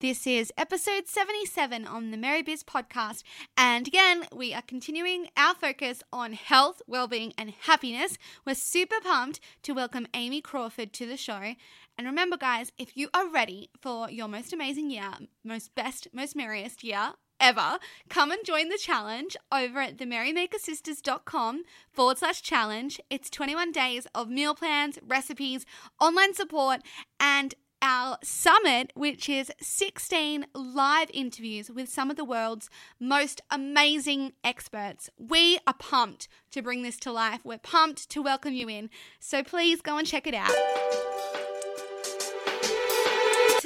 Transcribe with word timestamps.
This 0.00 0.28
is 0.28 0.52
episode 0.56 1.08
77 1.08 1.84
on 1.84 2.12
the 2.12 2.16
Merry 2.16 2.40
Biz 2.40 2.62
podcast. 2.62 3.24
And 3.56 3.88
again, 3.88 4.26
we 4.32 4.54
are 4.54 4.62
continuing 4.62 5.26
our 5.36 5.56
focus 5.56 6.04
on 6.12 6.34
health, 6.34 6.80
well-being, 6.86 7.32
and 7.36 7.52
happiness. 7.62 8.16
We're 8.46 8.54
super 8.54 9.00
pumped 9.02 9.40
to 9.64 9.72
welcome 9.72 10.06
Amy 10.14 10.40
Crawford 10.40 10.92
to 10.92 11.06
the 11.06 11.16
show. 11.16 11.54
And 11.96 12.06
remember, 12.06 12.36
guys, 12.36 12.70
if 12.78 12.96
you 12.96 13.08
are 13.12 13.28
ready 13.28 13.70
for 13.80 14.08
your 14.08 14.28
most 14.28 14.52
amazing 14.52 14.92
year, 14.92 15.14
most 15.42 15.74
best, 15.74 16.06
most 16.12 16.36
merriest 16.36 16.84
year 16.84 17.14
ever, 17.40 17.80
come 18.08 18.30
and 18.30 18.44
join 18.44 18.68
the 18.68 18.78
challenge 18.78 19.36
over 19.50 19.80
at 19.80 19.96
themerrymakersisters.com 19.96 21.64
forward 21.90 22.18
slash 22.18 22.40
challenge. 22.42 23.00
It's 23.10 23.30
21 23.30 23.72
days 23.72 24.06
of 24.14 24.28
meal 24.28 24.54
plans, 24.54 25.00
recipes, 25.04 25.66
online 26.00 26.34
support, 26.34 26.82
and 27.18 27.56
our 27.82 28.18
summit, 28.22 28.92
which 28.94 29.28
is 29.28 29.50
16 29.60 30.46
live 30.54 31.10
interviews 31.12 31.70
with 31.70 31.88
some 31.88 32.10
of 32.10 32.16
the 32.16 32.24
world's 32.24 32.68
most 33.00 33.40
amazing 33.50 34.32
experts. 34.42 35.10
We 35.18 35.58
are 35.66 35.74
pumped 35.74 36.28
to 36.50 36.62
bring 36.62 36.82
this 36.82 36.98
to 37.00 37.12
life. 37.12 37.40
We're 37.44 37.58
pumped 37.58 38.08
to 38.10 38.22
welcome 38.22 38.54
you 38.54 38.68
in. 38.68 38.90
So 39.20 39.42
please 39.42 39.80
go 39.80 39.98
and 39.98 40.06
check 40.06 40.26
it 40.26 40.34
out. 40.34 41.47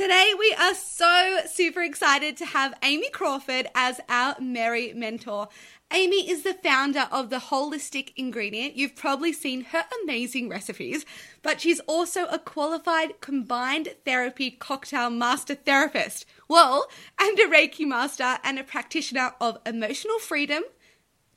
Today, 0.03 0.33
we 0.37 0.53
are 0.59 0.75
so 0.75 1.43
super 1.47 1.81
excited 1.81 2.37
to 2.39 2.45
have 2.45 2.75
Amy 2.83 3.09
Crawford 3.11 3.69
as 3.73 4.01
our 4.09 4.35
Merry 4.41 4.93
mentor. 4.93 5.47
Amy 5.93 6.29
is 6.29 6.43
the 6.43 6.55
founder 6.55 7.07
of 7.13 7.31
The 7.31 7.37
Holistic 7.37 8.13
Ingredient. 8.17 8.75
You've 8.75 8.97
probably 8.97 9.33
seen 9.33 9.67
her 9.67 9.85
amazing 10.03 10.49
recipes, 10.49 11.07
but 11.43 11.61
she's 11.61 11.79
also 11.87 12.27
a 12.27 12.41
qualified 12.41 13.21
combined 13.21 13.95
therapy 14.05 14.51
cocktail 14.51 15.09
master 15.09 15.55
therapist. 15.55 16.27
Well, 16.49 16.89
and 17.21 17.39
a 17.39 17.45
Reiki 17.45 17.87
master 17.87 18.39
and 18.43 18.59
a 18.59 18.65
practitioner 18.65 19.35
of 19.41 19.59
emotional 19.65 20.19
freedom 20.19 20.65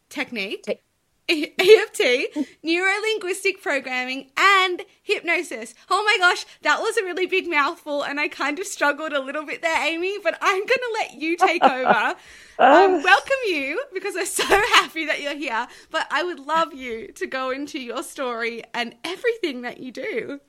technique. 0.09 0.63
EFT, 1.29 2.47
neuro 2.61 3.01
linguistic 3.01 3.61
programming, 3.61 4.29
and 4.37 4.83
hypnosis. 5.01 5.73
Oh 5.89 6.03
my 6.03 6.17
gosh, 6.19 6.45
that 6.61 6.81
was 6.81 6.97
a 6.97 7.03
really 7.03 7.25
big 7.25 7.49
mouthful, 7.49 8.03
and 8.03 8.19
I 8.19 8.27
kind 8.27 8.59
of 8.59 8.67
struggled 8.67 9.11
a 9.11 9.19
little 9.19 9.45
bit 9.45 9.61
there, 9.61 9.85
Amy, 9.87 10.17
but 10.23 10.37
I'm 10.39 10.59
going 10.59 10.67
to 10.67 10.91
let 10.93 11.13
you 11.15 11.35
take 11.35 11.63
over. 11.63 12.15
um, 12.59 13.03
welcome 13.03 13.37
you 13.47 13.81
because 13.93 14.13
we're 14.13 14.25
so 14.25 14.43
happy 14.75 15.05
that 15.05 15.21
you're 15.21 15.35
here, 15.35 15.67
but 15.89 16.07
I 16.11 16.23
would 16.23 16.39
love 16.39 16.73
you 16.73 17.07
to 17.13 17.25
go 17.25 17.49
into 17.49 17.79
your 17.79 18.03
story 18.03 18.63
and 18.73 18.95
everything 19.03 19.61
that 19.61 19.79
you 19.79 19.91
do. 19.91 20.39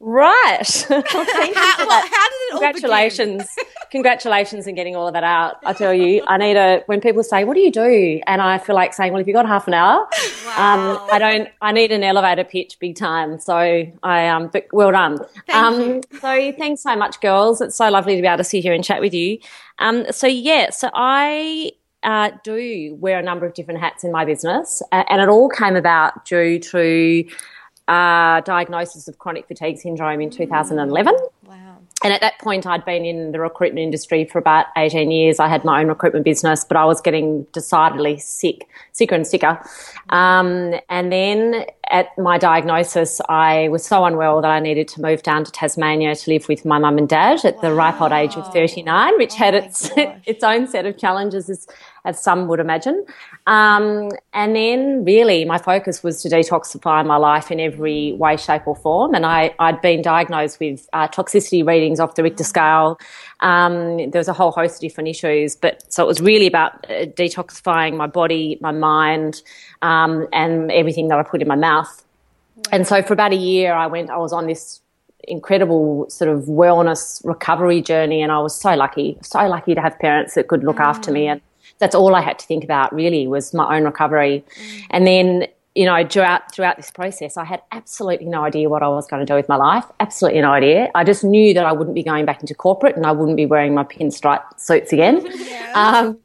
Right. 0.00 0.86
Well, 0.90 1.02
how 1.02 1.24
did 1.24 1.28
it 1.28 2.52
all 2.54 2.60
begin? 2.60 2.72
Congratulations. 2.72 3.46
Congratulations 3.90 4.66
on 4.66 4.74
getting 4.74 4.96
all 4.96 5.06
of 5.06 5.14
that 5.14 5.24
out. 5.24 5.56
I 5.64 5.72
tell 5.72 5.92
you, 5.92 6.22
I 6.26 6.36
need 6.36 6.56
a, 6.56 6.82
when 6.86 7.00
people 7.00 7.22
say, 7.22 7.44
what 7.44 7.54
do 7.54 7.60
you 7.60 7.70
do? 7.70 8.20
And 8.26 8.40
I 8.40 8.58
feel 8.58 8.74
like 8.76 8.94
saying, 8.94 9.12
well, 9.12 9.20
if 9.20 9.26
you've 9.26 9.34
got 9.34 9.46
half 9.46 9.66
an 9.68 9.74
hour, 9.74 10.02
um, 10.56 10.98
I 11.12 11.18
don't, 11.18 11.48
I 11.60 11.72
need 11.72 11.92
an 11.92 12.02
elevator 12.02 12.44
pitch 12.44 12.78
big 12.78 12.96
time. 12.96 13.38
So 13.38 13.56
I, 14.02 14.28
um, 14.28 14.48
but 14.52 14.66
well 14.72 14.92
done. 14.92 15.18
um, 15.52 16.00
so 16.20 16.52
thanks 16.52 16.82
so 16.82 16.96
much, 16.96 17.20
girls. 17.20 17.60
It's 17.60 17.76
so 17.76 17.90
lovely 17.90 18.16
to 18.16 18.22
be 18.22 18.28
able 18.28 18.38
to 18.38 18.44
sit 18.44 18.62
here 18.62 18.72
and 18.72 18.84
chat 18.84 19.00
with 19.00 19.14
you. 19.14 19.38
Um, 19.78 20.06
so 20.10 20.26
yeah, 20.26 20.70
so 20.70 20.90
I, 20.94 21.72
uh, 22.02 22.30
do 22.44 22.96
wear 22.98 23.18
a 23.18 23.22
number 23.22 23.44
of 23.44 23.54
different 23.54 23.80
hats 23.80 24.04
in 24.04 24.12
my 24.12 24.24
business, 24.24 24.82
uh, 24.92 25.04
and 25.10 25.20
it 25.20 25.28
all 25.28 25.50
came 25.50 25.76
about 25.76 26.24
due 26.24 26.58
to 26.58 27.24
uh, 27.90 28.40
diagnosis 28.42 29.08
of 29.08 29.18
chronic 29.18 29.48
fatigue 29.48 29.78
syndrome 29.78 30.20
in 30.20 30.30
2011. 30.30 31.14
Wow. 31.44 31.78
And 32.02 32.14
at 32.14 32.20
that 32.22 32.38
point, 32.38 32.66
I'd 32.66 32.84
been 32.84 33.04
in 33.04 33.32
the 33.32 33.40
recruitment 33.40 33.82
industry 33.82 34.24
for 34.24 34.38
about 34.38 34.66
18 34.76 35.10
years. 35.10 35.38
I 35.38 35.48
had 35.48 35.64
my 35.64 35.80
own 35.80 35.88
recruitment 35.88 36.24
business, 36.24 36.64
but 36.64 36.76
I 36.76 36.84
was 36.84 37.00
getting 37.00 37.42
decidedly 37.52 38.18
sick, 38.18 38.68
sicker 38.92 39.14
and 39.14 39.26
sicker. 39.26 39.60
Um, 40.08 40.74
and 40.88 41.12
then 41.12 41.66
at 41.90 42.16
my 42.16 42.38
diagnosis, 42.38 43.20
I 43.28 43.68
was 43.68 43.84
so 43.84 44.04
unwell 44.04 44.40
that 44.42 44.50
I 44.50 44.60
needed 44.60 44.86
to 44.88 45.02
move 45.02 45.22
down 45.22 45.44
to 45.44 45.50
Tasmania 45.50 46.14
to 46.14 46.30
live 46.30 46.48
with 46.48 46.64
my 46.64 46.78
mum 46.78 46.98
and 46.98 47.08
dad 47.08 47.44
at 47.44 47.60
the 47.60 47.74
ripe 47.74 48.00
old 48.00 48.12
age 48.12 48.36
of 48.36 48.52
39, 48.52 49.18
which 49.18 49.34
had 49.34 49.54
its, 49.54 49.90
its 49.96 50.44
own 50.44 50.68
set 50.68 50.86
of 50.86 50.96
challenges 50.96 51.50
as, 51.50 51.66
as 52.04 52.22
some 52.22 52.46
would 52.48 52.60
imagine. 52.60 53.04
Um, 53.46 54.10
and 54.32 54.54
then 54.54 55.04
really 55.04 55.44
my 55.44 55.58
focus 55.58 56.02
was 56.02 56.22
to 56.22 56.28
detoxify 56.28 57.04
my 57.04 57.16
life 57.16 57.50
in 57.50 57.58
every 57.58 58.12
way, 58.12 58.36
shape 58.36 58.66
or 58.66 58.76
form. 58.76 59.14
And 59.14 59.26
I, 59.26 59.54
I'd 59.58 59.80
been 59.80 60.02
diagnosed 60.02 60.60
with 60.60 60.88
uh, 60.92 61.08
toxicity 61.08 61.66
readings 61.66 61.98
off 61.98 62.14
the 62.14 62.22
Richter 62.22 62.44
scale. 62.44 62.98
Um, 63.40 64.10
there 64.10 64.20
was 64.20 64.28
a 64.28 64.32
whole 64.32 64.52
host 64.52 64.76
of 64.76 64.80
different 64.80 65.08
issues, 65.08 65.56
but 65.56 65.82
so 65.92 66.04
it 66.04 66.06
was 66.06 66.20
really 66.20 66.46
about 66.46 66.84
uh, 66.90 67.06
detoxifying 67.06 67.96
my 67.96 68.06
body, 68.06 68.58
my 68.60 68.72
mind, 68.72 69.42
um, 69.82 70.28
and 70.32 70.70
everything 70.70 71.08
that 71.08 71.18
I 71.18 71.22
put 71.22 71.40
in 71.40 71.48
my 71.48 71.56
mouth. 71.56 71.79
And 72.72 72.86
so 72.86 73.02
for 73.02 73.12
about 73.12 73.32
a 73.32 73.36
year, 73.36 73.72
I 73.72 73.86
went, 73.86 74.10
I 74.10 74.18
was 74.18 74.32
on 74.32 74.46
this 74.46 74.80
incredible 75.24 76.08
sort 76.08 76.30
of 76.30 76.44
wellness 76.44 77.24
recovery 77.24 77.80
journey. 77.80 78.22
And 78.22 78.32
I 78.32 78.38
was 78.38 78.58
so 78.58 78.74
lucky, 78.74 79.18
so 79.22 79.46
lucky 79.46 79.74
to 79.74 79.80
have 79.80 79.98
parents 79.98 80.34
that 80.34 80.48
could 80.48 80.64
look 80.64 80.80
after 80.80 81.10
me. 81.10 81.26
And 81.26 81.40
that's 81.78 81.94
all 81.94 82.14
I 82.14 82.20
had 82.20 82.38
to 82.38 82.46
think 82.46 82.64
about 82.64 82.94
really 82.94 83.26
was 83.26 83.54
my 83.54 83.76
own 83.76 83.84
recovery. 83.84 84.44
And 84.90 85.06
then, 85.06 85.46
you 85.74 85.86
know, 85.86 86.06
throughout, 86.06 86.52
throughout 86.52 86.76
this 86.76 86.90
process, 86.90 87.36
I 87.36 87.44
had 87.44 87.62
absolutely 87.72 88.26
no 88.26 88.44
idea 88.44 88.68
what 88.68 88.82
I 88.82 88.88
was 88.88 89.06
going 89.06 89.24
to 89.24 89.30
do 89.30 89.34
with 89.34 89.48
my 89.48 89.56
life. 89.56 89.84
Absolutely 90.00 90.40
no 90.40 90.52
idea. 90.52 90.90
I 90.94 91.04
just 91.04 91.24
knew 91.24 91.54
that 91.54 91.64
I 91.64 91.72
wouldn't 91.72 91.94
be 91.94 92.02
going 92.02 92.26
back 92.26 92.40
into 92.40 92.54
corporate 92.54 92.96
and 92.96 93.06
I 93.06 93.12
wouldn't 93.12 93.36
be 93.36 93.46
wearing 93.46 93.74
my 93.74 93.84
pinstripe 93.84 94.58
suits 94.58 94.92
again. 94.92 95.26
Um, 95.72 96.18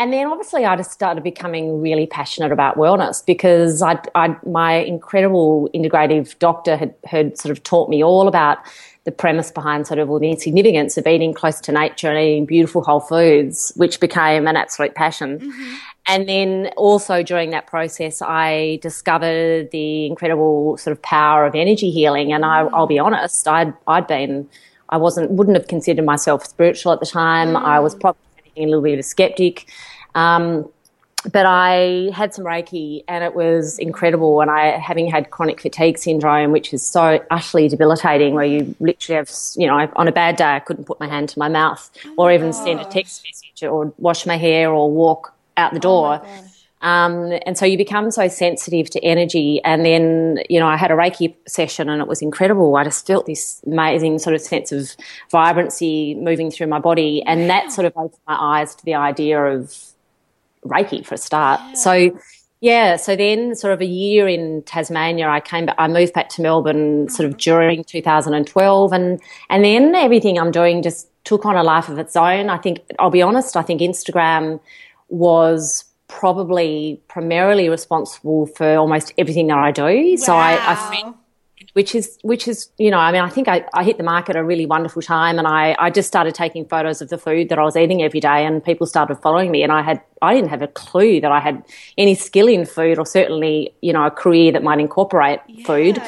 and 0.00 0.14
then 0.14 0.26
obviously 0.28 0.64
I 0.64 0.76
just 0.76 0.92
started 0.92 1.22
becoming 1.22 1.82
really 1.82 2.06
passionate 2.06 2.52
about 2.52 2.76
wellness 2.76 3.24
because 3.24 3.82
I, 3.82 4.00
I 4.14 4.34
my 4.46 4.76
incredible 4.76 5.68
integrative 5.74 6.38
doctor 6.38 6.74
had, 6.74 6.94
had 7.04 7.36
sort 7.36 7.52
of 7.52 7.62
taught 7.62 7.90
me 7.90 8.02
all 8.02 8.26
about 8.26 8.58
the 9.04 9.12
premise 9.12 9.50
behind 9.50 9.86
sort 9.86 9.98
of 9.98 10.08
all 10.08 10.18
the 10.18 10.34
significance 10.36 10.96
of 10.96 11.06
eating 11.06 11.34
close 11.34 11.60
to 11.60 11.72
nature 11.72 12.08
and 12.08 12.18
eating 12.18 12.46
beautiful 12.46 12.82
whole 12.82 13.00
foods, 13.00 13.72
which 13.76 14.00
became 14.00 14.46
an 14.46 14.56
absolute 14.56 14.94
passion. 14.94 15.38
Mm-hmm. 15.38 15.74
And 16.06 16.28
then 16.28 16.70
also 16.78 17.22
during 17.22 17.50
that 17.50 17.66
process, 17.66 18.22
I 18.22 18.78
discovered 18.80 19.70
the 19.70 20.06
incredible 20.06 20.78
sort 20.78 20.92
of 20.92 21.02
power 21.02 21.44
of 21.44 21.54
energy 21.54 21.90
healing. 21.90 22.32
And 22.32 22.42
I, 22.42 22.62
mm-hmm. 22.62 22.74
I'll 22.74 22.86
be 22.86 22.98
honest, 22.98 23.46
I'd, 23.46 23.74
I'd 23.86 24.06
been, 24.06 24.48
I 24.88 24.96
wasn't, 24.96 25.30
wouldn't 25.32 25.58
have 25.58 25.68
considered 25.68 26.06
myself 26.06 26.46
spiritual 26.46 26.92
at 26.92 27.00
the 27.00 27.06
time. 27.06 27.54
I 27.54 27.80
was 27.80 27.94
mm. 27.94 28.00
probably 28.00 28.29
a 28.56 28.66
little 28.66 28.82
bit 28.82 28.94
of 28.94 29.00
a 29.00 29.02
skeptic. 29.02 29.66
Um, 30.14 30.68
but 31.32 31.44
I 31.44 32.10
had 32.14 32.32
some 32.32 32.44
Reiki 32.44 33.04
and 33.06 33.22
it 33.22 33.34
was 33.34 33.78
incredible. 33.78 34.40
And 34.40 34.50
I, 34.50 34.78
having 34.78 35.10
had 35.10 35.30
chronic 35.30 35.60
fatigue 35.60 35.98
syndrome, 35.98 36.50
which 36.50 36.72
is 36.72 36.82
so 36.82 37.22
utterly 37.30 37.68
debilitating, 37.68 38.34
where 38.34 38.44
you 38.44 38.74
literally 38.80 39.16
have, 39.16 39.30
you 39.54 39.66
know, 39.66 39.90
on 39.96 40.08
a 40.08 40.12
bad 40.12 40.36
day, 40.36 40.56
I 40.56 40.60
couldn't 40.60 40.84
put 40.84 40.98
my 40.98 41.06
hand 41.06 41.28
to 41.30 41.38
my 41.38 41.48
mouth 41.48 41.90
or 42.16 42.32
even 42.32 42.52
send 42.52 42.80
a 42.80 42.84
text 42.84 43.22
message 43.26 43.62
or 43.62 43.92
wash 43.98 44.24
my 44.24 44.36
hair 44.36 44.72
or 44.72 44.90
walk 44.90 45.34
out 45.58 45.74
the 45.74 45.80
door. 45.80 46.22
Um, 46.82 47.38
and 47.44 47.58
so 47.58 47.66
you 47.66 47.76
become 47.76 48.10
so 48.10 48.28
sensitive 48.28 48.88
to 48.90 49.04
energy. 49.04 49.60
And 49.64 49.84
then, 49.84 50.38
you 50.48 50.58
know, 50.58 50.66
I 50.66 50.76
had 50.76 50.90
a 50.90 50.94
Reiki 50.94 51.34
session 51.46 51.88
and 51.88 52.00
it 52.00 52.08
was 52.08 52.22
incredible. 52.22 52.74
I 52.76 52.84
just 52.84 53.06
felt 53.06 53.26
this 53.26 53.62
amazing 53.66 54.18
sort 54.18 54.34
of 54.34 54.40
sense 54.40 54.72
of 54.72 54.90
vibrancy 55.30 56.14
moving 56.14 56.50
through 56.50 56.68
my 56.68 56.78
body. 56.78 57.22
And 57.26 57.50
that 57.50 57.70
sort 57.72 57.86
of 57.86 57.92
opened 57.96 58.20
my 58.26 58.36
eyes 58.38 58.74
to 58.74 58.84
the 58.84 58.94
idea 58.94 59.42
of 59.42 59.76
Reiki 60.64 61.04
for 61.04 61.16
a 61.16 61.18
start. 61.18 61.60
So, 61.76 62.18
yeah, 62.60 62.96
so 62.96 63.14
then 63.16 63.54
sort 63.54 63.72
of 63.74 63.80
a 63.80 63.86
year 63.86 64.26
in 64.28 64.62
Tasmania, 64.62 65.28
I 65.28 65.40
came 65.40 65.66
back, 65.66 65.76
I 65.78 65.88
moved 65.88 66.12
back 66.14 66.28
to 66.30 66.42
Melbourne 66.42 67.08
sort 67.08 67.28
of 67.28 67.36
during 67.38 67.84
2012 67.84 68.92
and, 68.92 69.20
and 69.48 69.64
then 69.64 69.94
everything 69.94 70.38
I'm 70.38 70.50
doing 70.50 70.82
just 70.82 71.08
took 71.24 71.44
on 71.44 71.56
a 71.56 71.62
life 71.62 71.88
of 71.88 71.98
its 71.98 72.16
own. 72.16 72.48
I 72.50 72.58
think, 72.58 72.80
I'll 72.98 73.10
be 73.10 73.22
honest, 73.22 73.56
I 73.56 73.62
think 73.62 73.80
Instagram 73.80 74.60
was 75.08 75.84
probably 76.10 77.00
primarily 77.08 77.68
responsible 77.68 78.46
for 78.46 78.76
almost 78.76 79.14
everything 79.16 79.46
that 79.46 79.58
I 79.58 79.70
do. 79.70 80.16
So 80.16 80.34
I, 80.34 80.54
I 80.54 80.74
Wow. 80.74 81.14
which 81.74 81.94
is 81.94 82.18
which 82.22 82.48
is 82.48 82.68
you 82.78 82.90
know 82.90 82.98
I 82.98 83.12
mean 83.12 83.22
I 83.22 83.28
think 83.28 83.46
I, 83.46 83.64
I 83.74 83.84
hit 83.84 83.96
the 83.96 84.02
market 84.02 84.36
at 84.36 84.40
a 84.40 84.44
really 84.44 84.66
wonderful 84.66 85.02
time 85.02 85.38
and 85.38 85.46
I, 85.46 85.76
I 85.78 85.90
just 85.90 86.08
started 86.08 86.34
taking 86.34 86.64
photos 86.66 87.00
of 87.00 87.10
the 87.10 87.18
food 87.18 87.48
that 87.50 87.58
I 87.58 87.62
was 87.62 87.76
eating 87.76 88.02
every 88.02 88.20
day 88.20 88.44
and 88.44 88.64
people 88.64 88.86
started 88.86 89.16
following 89.16 89.50
me 89.50 89.62
and 89.62 89.70
I 89.70 89.82
had 89.82 90.02
I 90.20 90.34
didn't 90.34 90.50
have 90.50 90.62
a 90.62 90.68
clue 90.68 91.20
that 91.20 91.30
I 91.30 91.40
had 91.40 91.62
any 91.96 92.14
skill 92.14 92.48
in 92.48 92.66
food 92.66 92.98
or 92.98 93.06
certainly 93.06 93.74
you 93.80 93.92
know 93.92 94.04
a 94.04 94.10
career 94.10 94.52
that 94.52 94.62
might 94.62 94.80
incorporate 94.80 95.40
yeah. 95.48 95.66
food. 95.66 96.02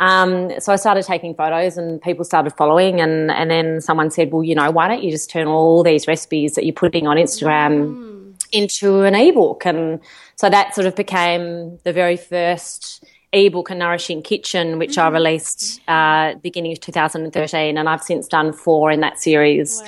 Um, 0.00 0.58
so 0.60 0.72
I 0.72 0.76
started 0.76 1.04
taking 1.04 1.34
photos 1.34 1.76
and 1.76 2.00
people 2.00 2.24
started 2.24 2.54
following 2.54 3.02
and, 3.02 3.30
and 3.30 3.50
then 3.50 3.82
someone 3.82 4.10
said, 4.10 4.32
well, 4.32 4.42
you 4.42 4.54
know, 4.54 4.70
why 4.70 4.88
don't 4.88 5.02
you 5.02 5.10
just 5.10 5.28
turn 5.28 5.46
all 5.46 5.82
these 5.82 6.08
recipes 6.08 6.54
that 6.54 6.64
you're 6.64 6.72
putting 6.72 7.06
on 7.06 7.18
Instagram 7.18 7.96
mm. 7.96 8.19
Into 8.52 9.02
an 9.02 9.14
ebook? 9.14 9.64
And 9.64 10.00
so 10.36 10.50
that 10.50 10.74
sort 10.74 10.86
of 10.86 10.96
became 10.96 11.78
the 11.84 11.92
very 11.92 12.16
first 12.16 13.04
ebook, 13.32 13.70
A 13.70 13.74
Nourishing 13.74 14.22
Kitchen, 14.22 14.78
which 14.78 14.96
mm. 14.96 15.02
I 15.02 15.08
released 15.08 15.80
uh, 15.88 16.34
beginning 16.36 16.72
of 16.72 16.80
2013, 16.80 17.78
and 17.78 17.88
I've 17.88 18.02
since 18.02 18.26
done 18.28 18.52
four 18.52 18.90
in 18.90 19.00
that 19.00 19.20
series. 19.20 19.82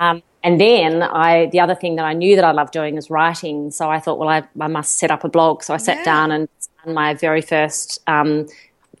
Wow. 0.00 0.10
Um, 0.10 0.22
and 0.44 0.60
then 0.60 1.02
I, 1.02 1.46
the 1.52 1.60
other 1.60 1.74
thing 1.74 1.96
that 1.96 2.04
I 2.04 2.14
knew 2.14 2.34
that 2.34 2.44
I 2.44 2.50
loved 2.50 2.72
doing 2.72 2.96
is 2.96 3.10
writing. 3.10 3.70
So 3.70 3.90
I 3.90 4.00
thought, 4.00 4.18
well, 4.18 4.28
I, 4.28 4.42
I 4.60 4.66
must 4.66 4.98
set 4.98 5.10
up 5.10 5.22
a 5.24 5.28
blog. 5.28 5.62
So 5.62 5.72
I 5.72 5.76
sat 5.76 5.98
yeah. 5.98 6.04
down 6.04 6.32
and 6.32 6.48
my 6.86 7.14
very 7.14 7.42
first, 7.42 8.00
um, 8.08 8.48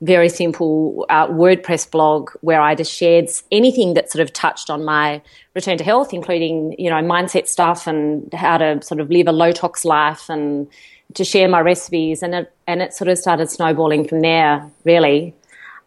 very 0.02 0.28
simple 0.28 1.06
uh, 1.08 1.28
WordPress 1.28 1.90
blog 1.90 2.30
where 2.40 2.60
I 2.60 2.74
just 2.74 2.92
shared 2.92 3.30
anything 3.50 3.94
that 3.94 4.10
sort 4.10 4.20
of 4.20 4.32
touched 4.32 4.68
on 4.68 4.84
my 4.84 5.22
return 5.54 5.78
to 5.78 5.84
health, 5.84 6.12
including 6.12 6.74
you 6.78 6.90
know 6.90 6.96
mindset 6.96 7.48
stuff 7.48 7.86
and 7.86 8.32
how 8.34 8.58
to 8.58 8.82
sort 8.82 9.00
of 9.00 9.10
live 9.10 9.28
a 9.28 9.32
low 9.32 9.52
tox 9.52 9.84
life 9.84 10.28
and 10.28 10.68
to 11.14 11.24
share 11.24 11.48
my 11.48 11.60
recipes, 11.60 12.22
and 12.22 12.34
it 12.34 12.52
and 12.66 12.82
it 12.82 12.92
sort 12.92 13.08
of 13.08 13.16
started 13.16 13.48
snowballing 13.48 14.06
from 14.06 14.20
there. 14.20 14.68
Really, 14.84 15.34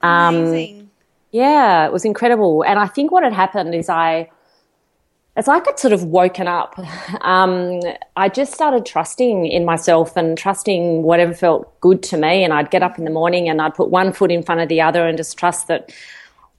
um, 0.01 0.35
amazing. 0.35 0.89
Yeah, 1.31 1.85
it 1.85 1.91
was 1.91 2.05
incredible. 2.05 2.63
And 2.63 2.79
I 2.79 2.87
think 2.87 3.11
what 3.11 3.23
had 3.23 3.33
happened 3.33 3.75
is 3.75 3.89
I, 3.89 4.29
it's 5.37 5.47
like 5.47 5.67
I'd 5.67 5.79
sort 5.79 5.93
of 5.93 6.03
woken 6.03 6.47
up. 6.47 6.79
Um, 7.21 7.81
I 8.15 8.29
just 8.29 8.53
started 8.53 8.85
trusting 8.85 9.47
in 9.47 9.65
myself 9.65 10.15
and 10.15 10.37
trusting 10.37 11.03
whatever 11.03 11.33
felt 11.33 11.79
good 11.81 12.03
to 12.03 12.17
me. 12.17 12.43
And 12.43 12.53
I'd 12.53 12.71
get 12.71 12.83
up 12.83 12.97
in 12.97 13.03
the 13.03 13.11
morning 13.11 13.49
and 13.49 13.61
I'd 13.61 13.73
put 13.73 13.89
one 13.89 14.13
foot 14.13 14.31
in 14.31 14.43
front 14.43 14.61
of 14.61 14.69
the 14.69 14.81
other 14.81 15.07
and 15.07 15.17
just 15.17 15.37
trust 15.37 15.67
that 15.67 15.91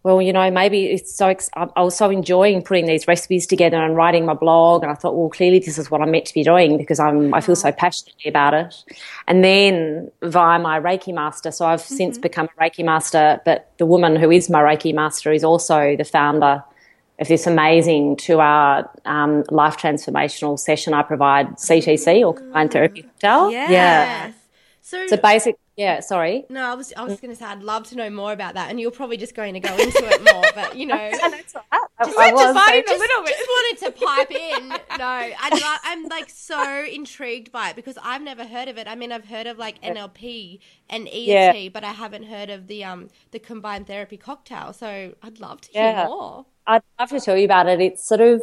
well, 0.06 0.22
you 0.22 0.32
know, 0.32 0.48
maybe 0.52 0.84
it's 0.84 1.12
so, 1.12 1.34
I 1.56 1.82
was 1.82 1.96
so 1.96 2.10
enjoying 2.10 2.62
putting 2.62 2.86
these 2.86 3.08
recipes 3.08 3.44
together 3.44 3.78
and 3.78 3.96
writing 3.96 4.24
my 4.24 4.34
blog. 4.34 4.84
And 4.84 4.92
I 4.92 4.94
thought, 4.94 5.16
well, 5.16 5.28
clearly 5.28 5.58
this 5.58 5.78
is 5.78 5.90
what 5.90 6.00
I'm 6.00 6.12
meant 6.12 6.26
to 6.26 6.34
be 6.34 6.44
doing 6.44 6.78
because 6.78 7.00
I'm, 7.00 7.34
I 7.34 7.40
feel 7.40 7.56
so 7.56 7.72
passionately 7.72 8.28
about 8.28 8.54
it. 8.54 8.84
And 9.26 9.42
then 9.42 10.12
via 10.22 10.60
my 10.60 10.78
Reiki 10.78 11.12
master, 11.12 11.50
so 11.50 11.66
I've 11.66 11.80
mm-hmm. 11.80 11.96
since 11.96 12.18
become 12.18 12.48
a 12.56 12.62
Reiki 12.62 12.84
master, 12.84 13.40
but 13.44 13.72
the 13.78 13.86
woman 13.86 14.14
who 14.14 14.30
is 14.30 14.48
my 14.48 14.62
Reiki 14.62 14.94
master 14.94 15.32
is 15.32 15.42
also 15.42 15.96
the 15.96 16.04
founder 16.04 16.62
of 17.18 17.28
this 17.28 17.46
amazing 17.46 18.16
two 18.16 18.40
hour 18.40 18.90
um, 19.04 19.44
life 19.50 19.76
transformational 19.76 20.58
session 20.58 20.92
I 20.94 21.02
provide, 21.02 21.56
CTC 21.56 22.26
or 22.26 22.34
Combined 22.34 22.72
Therapy 22.72 23.02
Cocktail. 23.02 23.50
Yes. 23.50 23.70
Yeah. 23.70 24.32
So, 24.82 25.06
so 25.06 25.16
basic, 25.16 25.56
yeah. 25.76 26.00
Sorry. 26.00 26.44
No, 26.48 26.62
I 26.64 26.74
was 26.74 26.92
I 26.96 27.04
was 27.04 27.20
going 27.20 27.32
to 27.32 27.36
say 27.36 27.44
I'd 27.44 27.62
love 27.62 27.86
to 27.88 27.96
know 27.96 28.10
more 28.10 28.32
about 28.32 28.54
that, 28.54 28.70
and 28.70 28.80
you're 28.80 28.90
probably 28.90 29.16
just 29.16 29.34
going 29.34 29.54
to 29.54 29.60
go 29.60 29.74
into 29.76 30.04
it 30.04 30.22
more. 30.32 30.44
But 30.54 30.76
you 30.76 30.86
know, 30.86 30.96
that's 31.20 31.54
right. 31.54 31.64
Just, 32.04 32.18
I, 32.18 32.30
I 32.30 32.32
was, 32.32 32.84
just, 32.86 32.96
a 32.96 32.98
little 32.98 33.22
bit. 33.22 33.36
Just 33.36 33.48
wanted 33.48 33.84
to 33.84 34.04
pipe 34.04 34.30
in. 34.30 34.68
No, 34.98 35.32
I'm, 35.38 35.78
I'm 35.84 36.04
like 36.08 36.30
so 36.30 36.84
intrigued 36.84 37.52
by 37.52 37.70
it 37.70 37.76
because 37.76 37.98
I've 38.02 38.22
never 38.22 38.44
heard 38.44 38.68
of 38.68 38.78
it. 38.78 38.86
I 38.86 38.94
mean, 38.94 39.12
I've 39.12 39.26
heard 39.26 39.46
of 39.46 39.58
like 39.58 39.80
NLP 39.82 40.60
and 40.88 41.06
EFT, 41.08 41.26
yeah. 41.26 41.68
but 41.68 41.84
I 41.84 41.92
haven't 41.92 42.24
heard 42.24 42.50
of 42.50 42.66
the 42.66 42.84
um 42.84 43.08
the 43.30 43.38
combined 43.38 43.86
therapy 43.86 44.16
cocktail. 44.16 44.72
So 44.72 45.14
I'd 45.22 45.40
love 45.40 45.60
to 45.62 45.72
hear 45.72 45.82
yeah. 45.82 46.06
more. 46.06 46.46
I'd 46.66 46.82
love 46.98 47.10
to 47.10 47.20
tell 47.20 47.36
you 47.36 47.44
about 47.44 47.68
it. 47.68 47.80
It's 47.80 48.06
sort 48.06 48.20
of 48.20 48.42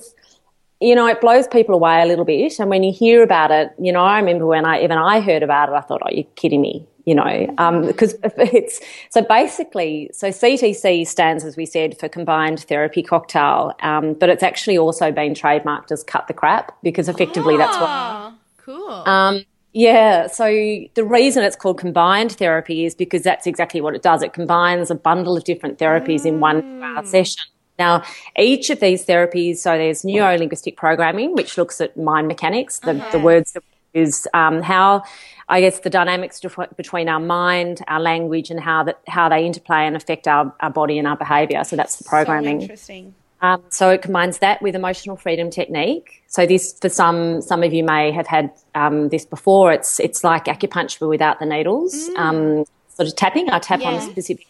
you 0.84 0.96
know, 0.96 1.08
it 1.08 1.22
blows 1.22 1.48
people 1.48 1.74
away 1.74 2.02
a 2.02 2.06
little 2.06 2.26
bit. 2.26 2.60
And 2.60 2.70
when 2.70 2.84
you 2.84 2.92
hear 2.92 3.24
about 3.24 3.52
it, 3.52 3.74
you 3.80 3.92
know, 3.92 4.04
I 4.04 4.20
remember 4.20 4.46
when 4.46 4.66
I 4.66 4.84
even 4.84 4.98
I 4.98 5.22
heard 5.22 5.42
about 5.42 5.70
it, 5.70 5.74
I 5.74 5.82
thought, 5.82 6.02
"Oh, 6.04 6.10
you're 6.12 6.26
kidding 6.36 6.62
me," 6.62 6.86
you 7.06 7.16
know, 7.16 7.54
um, 7.58 7.88
because 7.88 8.16
it's 8.24 8.82
so 9.10 9.22
basically. 9.22 10.10
So 10.14 10.28
CTC 10.28 11.08
stands, 11.08 11.46
as 11.46 11.56
we 11.56 11.66
said, 11.66 11.98
for 11.98 12.10
Combined 12.10 12.60
Therapy 12.60 13.02
Cocktail, 13.02 13.74
um, 13.82 14.14
but 14.14 14.30
it's 14.30 14.44
actually 14.44 14.78
also 14.78 15.12
been 15.12 15.34
trademarked 15.34 15.92
as 15.92 16.04
"Cut 16.04 16.28
the 16.28 16.34
Crap" 16.34 16.76
because 16.84 17.08
effectively 17.08 17.56
oh, 17.56 17.58
that's 17.58 17.78
what. 17.78 17.90
Ah, 17.90 18.36
cool. 18.58 18.90
Um, 18.90 19.46
yeah, 19.76 20.28
so 20.28 20.46
the 20.94 21.04
reason 21.04 21.44
it's 21.44 21.56
called 21.56 21.80
combined 21.80 22.34
therapy 22.34 22.86
is 22.86 22.94
because 22.94 23.24
that's 23.24 23.48
exactly 23.48 23.82
what 23.82 23.96
it 23.96 24.04
does. 24.04 24.22
It 24.22 24.34
combines 24.34 24.92
a 24.92 24.96
bundle 24.96 25.36
of 25.36 25.46
different 25.46 25.80
therapies 25.80 26.22
mm. 26.22 26.28
in 26.28 26.40
one 26.40 26.62
mm. 26.62 27.08
session. 27.08 27.44
Now, 27.80 28.04
each 28.38 28.70
of 28.70 28.80
these 28.80 29.06
therapies, 29.06 29.58
so 29.58 29.78
there's 29.78 30.06
neuro 30.06 30.38
linguistic 30.38 30.78
programming, 30.78 31.34
which 31.34 31.58
looks 31.58 31.82
at 31.82 31.98
mind 31.98 32.28
mechanics, 32.28 32.80
the, 32.80 32.94
the 33.12 33.20
words 33.20 33.54
that 33.54 33.64
we 33.94 34.02
use, 34.02 34.28
um, 34.34 34.62
how 34.62 35.04
I 35.50 35.60
guess 35.62 35.80
the 35.80 35.90
dynamics 35.90 36.40
between 36.78 37.10
our 37.10 37.20
mind, 37.20 37.82
our 37.88 38.00
language, 38.00 38.50
and 38.50 38.60
how 38.60 38.84
that 38.84 39.00
how 39.08 39.28
they 39.30 39.46
interplay 39.46 39.86
and 39.86 39.96
affect 39.96 40.28
our, 40.28 40.54
our 40.60 40.70
body 40.70 40.98
and 40.98 41.08
our 41.08 41.18
behaviour. 41.18 41.64
So 41.64 41.76
that's 41.76 41.98
the 41.98 42.04
programming. 42.04 42.60
So 42.60 42.64
interesting. 42.64 43.16
Um, 43.42 43.62
so 43.70 43.90
it 43.90 44.02
combines 44.02 44.38
that 44.38 44.62
with 44.62 44.74
emotional 44.74 45.18
freedom 45.18 45.50
technique. 45.50 46.24
So 46.28 46.46
this, 46.46 46.80
for 46.80 46.88
some, 46.88 47.42
some 47.42 47.62
of 47.62 47.74
you 47.74 47.84
may 47.84 48.10
have 48.12 48.26
had 48.26 48.52
um, 48.74 49.10
this 49.10 49.26
before. 49.26 49.74
It's 49.74 50.00
it's 50.00 50.24
like 50.24 50.46
acupuncture 50.46 51.10
without 51.10 51.40
the 51.40 51.46
needles. 51.46 52.10
Mm. 52.10 52.18
Um, 52.18 52.66
sort 52.88 53.10
of 53.10 53.16
tapping. 53.16 53.50
I 53.50 53.60
tap 53.60 53.82
yeah. 53.82 53.90
on 53.90 54.02
specific 54.02 54.48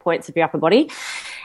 points 0.00 0.28
of 0.28 0.34
your 0.34 0.46
upper 0.46 0.58
body 0.58 0.90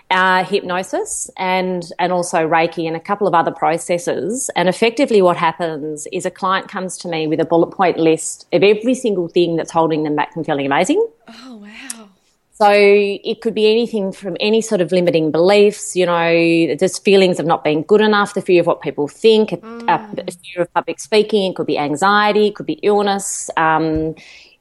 uh, 0.09 0.44
hypnosis 0.44 1.30
and 1.38 1.92
and 2.00 2.12
also 2.12 2.48
Reiki 2.48 2.88
and 2.88 2.95
a 2.95 3.00
couple 3.00 3.27
of 3.27 3.33
other 3.33 3.51
processes. 3.51 4.50
And 4.56 4.69
effectively, 4.69 5.21
what 5.21 5.38
happens 5.38 6.07
is 6.12 6.25
a 6.25 6.31
client 6.31 6.69
comes 6.69 6.98
to 7.00 7.07
me 7.07 7.27
with 7.27 7.39
a 7.39 7.45
bullet 7.45 7.71
point 7.71 7.98
list 7.98 8.48
of 8.54 8.63
every 8.63 8.95
single 8.95 9.27
thing 9.27 9.56
that's 9.56 9.71
holding 9.71 10.04
them 10.04 10.15
back 10.15 10.33
from 10.33 10.44
feeling 10.44 10.65
amazing. 10.65 11.06
Oh 11.27 11.56
wow! 11.57 12.09
So 12.54 12.71
it 12.71 13.42
could 13.42 13.54
be 13.54 13.69
anything 13.69 14.12
from 14.12 14.36
any 14.39 14.62
sort 14.62 14.81
of 14.81 14.92
limiting 14.92 15.30
beliefs, 15.30 15.95
you 15.95 16.07
know, 16.07 16.75
just 16.75 17.04
feelings 17.04 17.39
of 17.39 17.45
not 17.45 17.63
being 17.63 17.83
good 17.83 18.01
enough, 18.01 18.33
the 18.33 18.42
fear 18.42 18.62
of 18.62 18.68
what 18.68 18.81
people 18.81 19.07
think, 19.07 19.51
mm. 19.51 19.83
a, 19.83 20.24
a, 20.27 20.31
fear 20.31 20.63
of 20.63 20.74
public 20.74 21.00
speaking. 21.00 21.51
It 21.51 21.56
could 21.56 21.68
be 21.68 21.77
anxiety, 21.77 22.48
it 22.48 22.56
could 22.56 22.65
be 22.65 22.80
illness. 22.81 23.51
Um, 23.57 24.15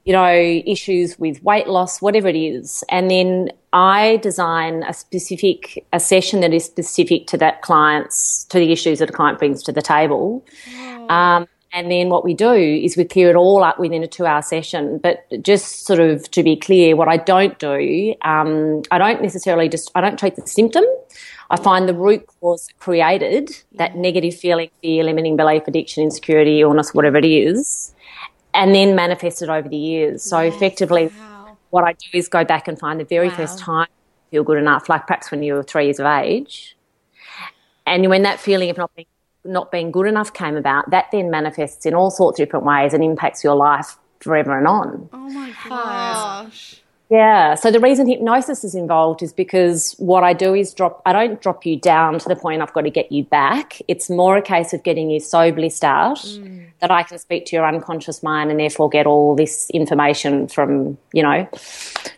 you 0.04 0.12
know, 0.12 0.30
issues 0.30 1.18
with 1.18 1.42
weight 1.42 1.66
loss, 1.66 2.00
whatever 2.00 2.28
it 2.28 2.36
is. 2.36 2.84
And 2.88 3.10
then 3.10 3.50
I 3.76 4.16
design 4.16 4.84
a 4.84 4.94
specific, 4.94 5.86
a 5.92 6.00
session 6.00 6.40
that 6.40 6.54
is 6.54 6.64
specific 6.64 7.26
to 7.26 7.36
that 7.36 7.60
client's, 7.60 8.44
to 8.44 8.58
the 8.58 8.72
issues 8.72 9.00
that 9.00 9.10
a 9.10 9.12
client 9.12 9.38
brings 9.38 9.62
to 9.64 9.72
the 9.72 9.82
table. 9.82 10.42
Um, 11.10 11.46
and 11.74 11.90
then 11.90 12.08
what 12.08 12.24
we 12.24 12.32
do 12.32 12.52
is 12.52 12.96
we 12.96 13.04
clear 13.04 13.28
it 13.28 13.36
all 13.36 13.62
up 13.62 13.78
within 13.78 14.02
a 14.02 14.06
two 14.06 14.24
hour 14.24 14.40
session. 14.40 14.96
But 14.96 15.26
just 15.42 15.84
sort 15.84 16.00
of 16.00 16.30
to 16.30 16.42
be 16.42 16.56
clear, 16.56 16.96
what 16.96 17.08
I 17.08 17.18
don't 17.18 17.58
do, 17.58 18.14
um, 18.22 18.80
I 18.90 18.96
don't 18.96 19.20
necessarily 19.20 19.68
just, 19.68 19.90
I 19.94 20.00
don't 20.00 20.18
treat 20.18 20.36
the 20.36 20.46
symptom. 20.46 20.84
I 21.50 21.58
find 21.58 21.86
the 21.86 21.94
root 21.94 22.26
cause 22.40 22.68
created, 22.78 23.62
that 23.74 23.94
negative 23.94 24.34
feeling, 24.34 24.70
fear, 24.80 25.04
limiting 25.04 25.36
belief, 25.36 25.64
addiction, 25.66 26.02
insecurity, 26.02 26.62
illness, 26.62 26.94
whatever 26.94 27.18
it 27.18 27.26
is 27.26 27.92
and 28.54 28.74
then 28.74 28.96
manifested 28.96 29.50
over 29.50 29.68
the 29.68 29.76
years. 29.76 30.22
So 30.22 30.38
effectively, 30.38 31.08
wow. 31.08 31.35
What 31.70 31.84
I 31.84 31.92
do 31.92 32.06
is 32.12 32.28
go 32.28 32.44
back 32.44 32.68
and 32.68 32.78
find 32.78 33.00
the 33.00 33.04
very 33.04 33.28
wow. 33.28 33.36
first 33.36 33.58
time 33.58 33.88
you 34.30 34.38
feel 34.38 34.44
good 34.44 34.58
enough, 34.58 34.88
like 34.88 35.06
perhaps 35.06 35.30
when 35.30 35.42
you 35.42 35.54
were 35.54 35.62
three 35.62 35.84
years 35.84 36.00
of 36.00 36.06
age. 36.06 36.76
And 37.86 38.08
when 38.08 38.22
that 38.22 38.40
feeling 38.40 38.70
of 38.70 38.76
not 38.76 38.94
being 38.94 39.06
not 39.44 39.70
being 39.70 39.92
good 39.92 40.06
enough 40.06 40.32
came 40.32 40.56
about, 40.56 40.90
that 40.90 41.06
then 41.12 41.30
manifests 41.30 41.86
in 41.86 41.94
all 41.94 42.10
sorts 42.10 42.40
of 42.40 42.46
different 42.46 42.66
ways 42.66 42.92
and 42.92 43.04
impacts 43.04 43.44
your 43.44 43.54
life 43.54 43.96
forever 44.20 44.58
and 44.58 44.66
on. 44.66 45.08
Oh 45.12 45.30
my 45.30 45.52
gosh. 45.68 46.82
Yeah. 47.08 47.54
So 47.54 47.70
the 47.70 47.78
reason 47.78 48.08
hypnosis 48.08 48.64
is 48.64 48.74
involved 48.74 49.22
is 49.22 49.32
because 49.32 49.94
what 49.98 50.24
I 50.24 50.32
do 50.32 50.54
is 50.54 50.74
drop, 50.74 51.02
I 51.06 51.12
don't 51.12 51.40
drop 51.40 51.64
you 51.64 51.78
down 51.78 52.18
to 52.18 52.28
the 52.28 52.34
point 52.34 52.62
I've 52.62 52.72
got 52.72 52.82
to 52.82 52.90
get 52.90 53.12
you 53.12 53.22
back. 53.22 53.80
It's 53.86 54.10
more 54.10 54.36
a 54.36 54.42
case 54.42 54.72
of 54.72 54.82
getting 54.82 55.10
you 55.10 55.20
so 55.20 55.52
blissed 55.52 55.84
out 55.84 56.18
mm. 56.18 56.66
that 56.80 56.90
I 56.90 57.04
can 57.04 57.18
speak 57.18 57.46
to 57.46 57.56
your 57.56 57.66
unconscious 57.66 58.22
mind 58.24 58.50
and 58.50 58.58
therefore 58.58 58.88
get 58.88 59.06
all 59.06 59.36
this 59.36 59.70
information 59.70 60.48
from, 60.48 60.98
you 61.12 61.22
know, 61.22 61.48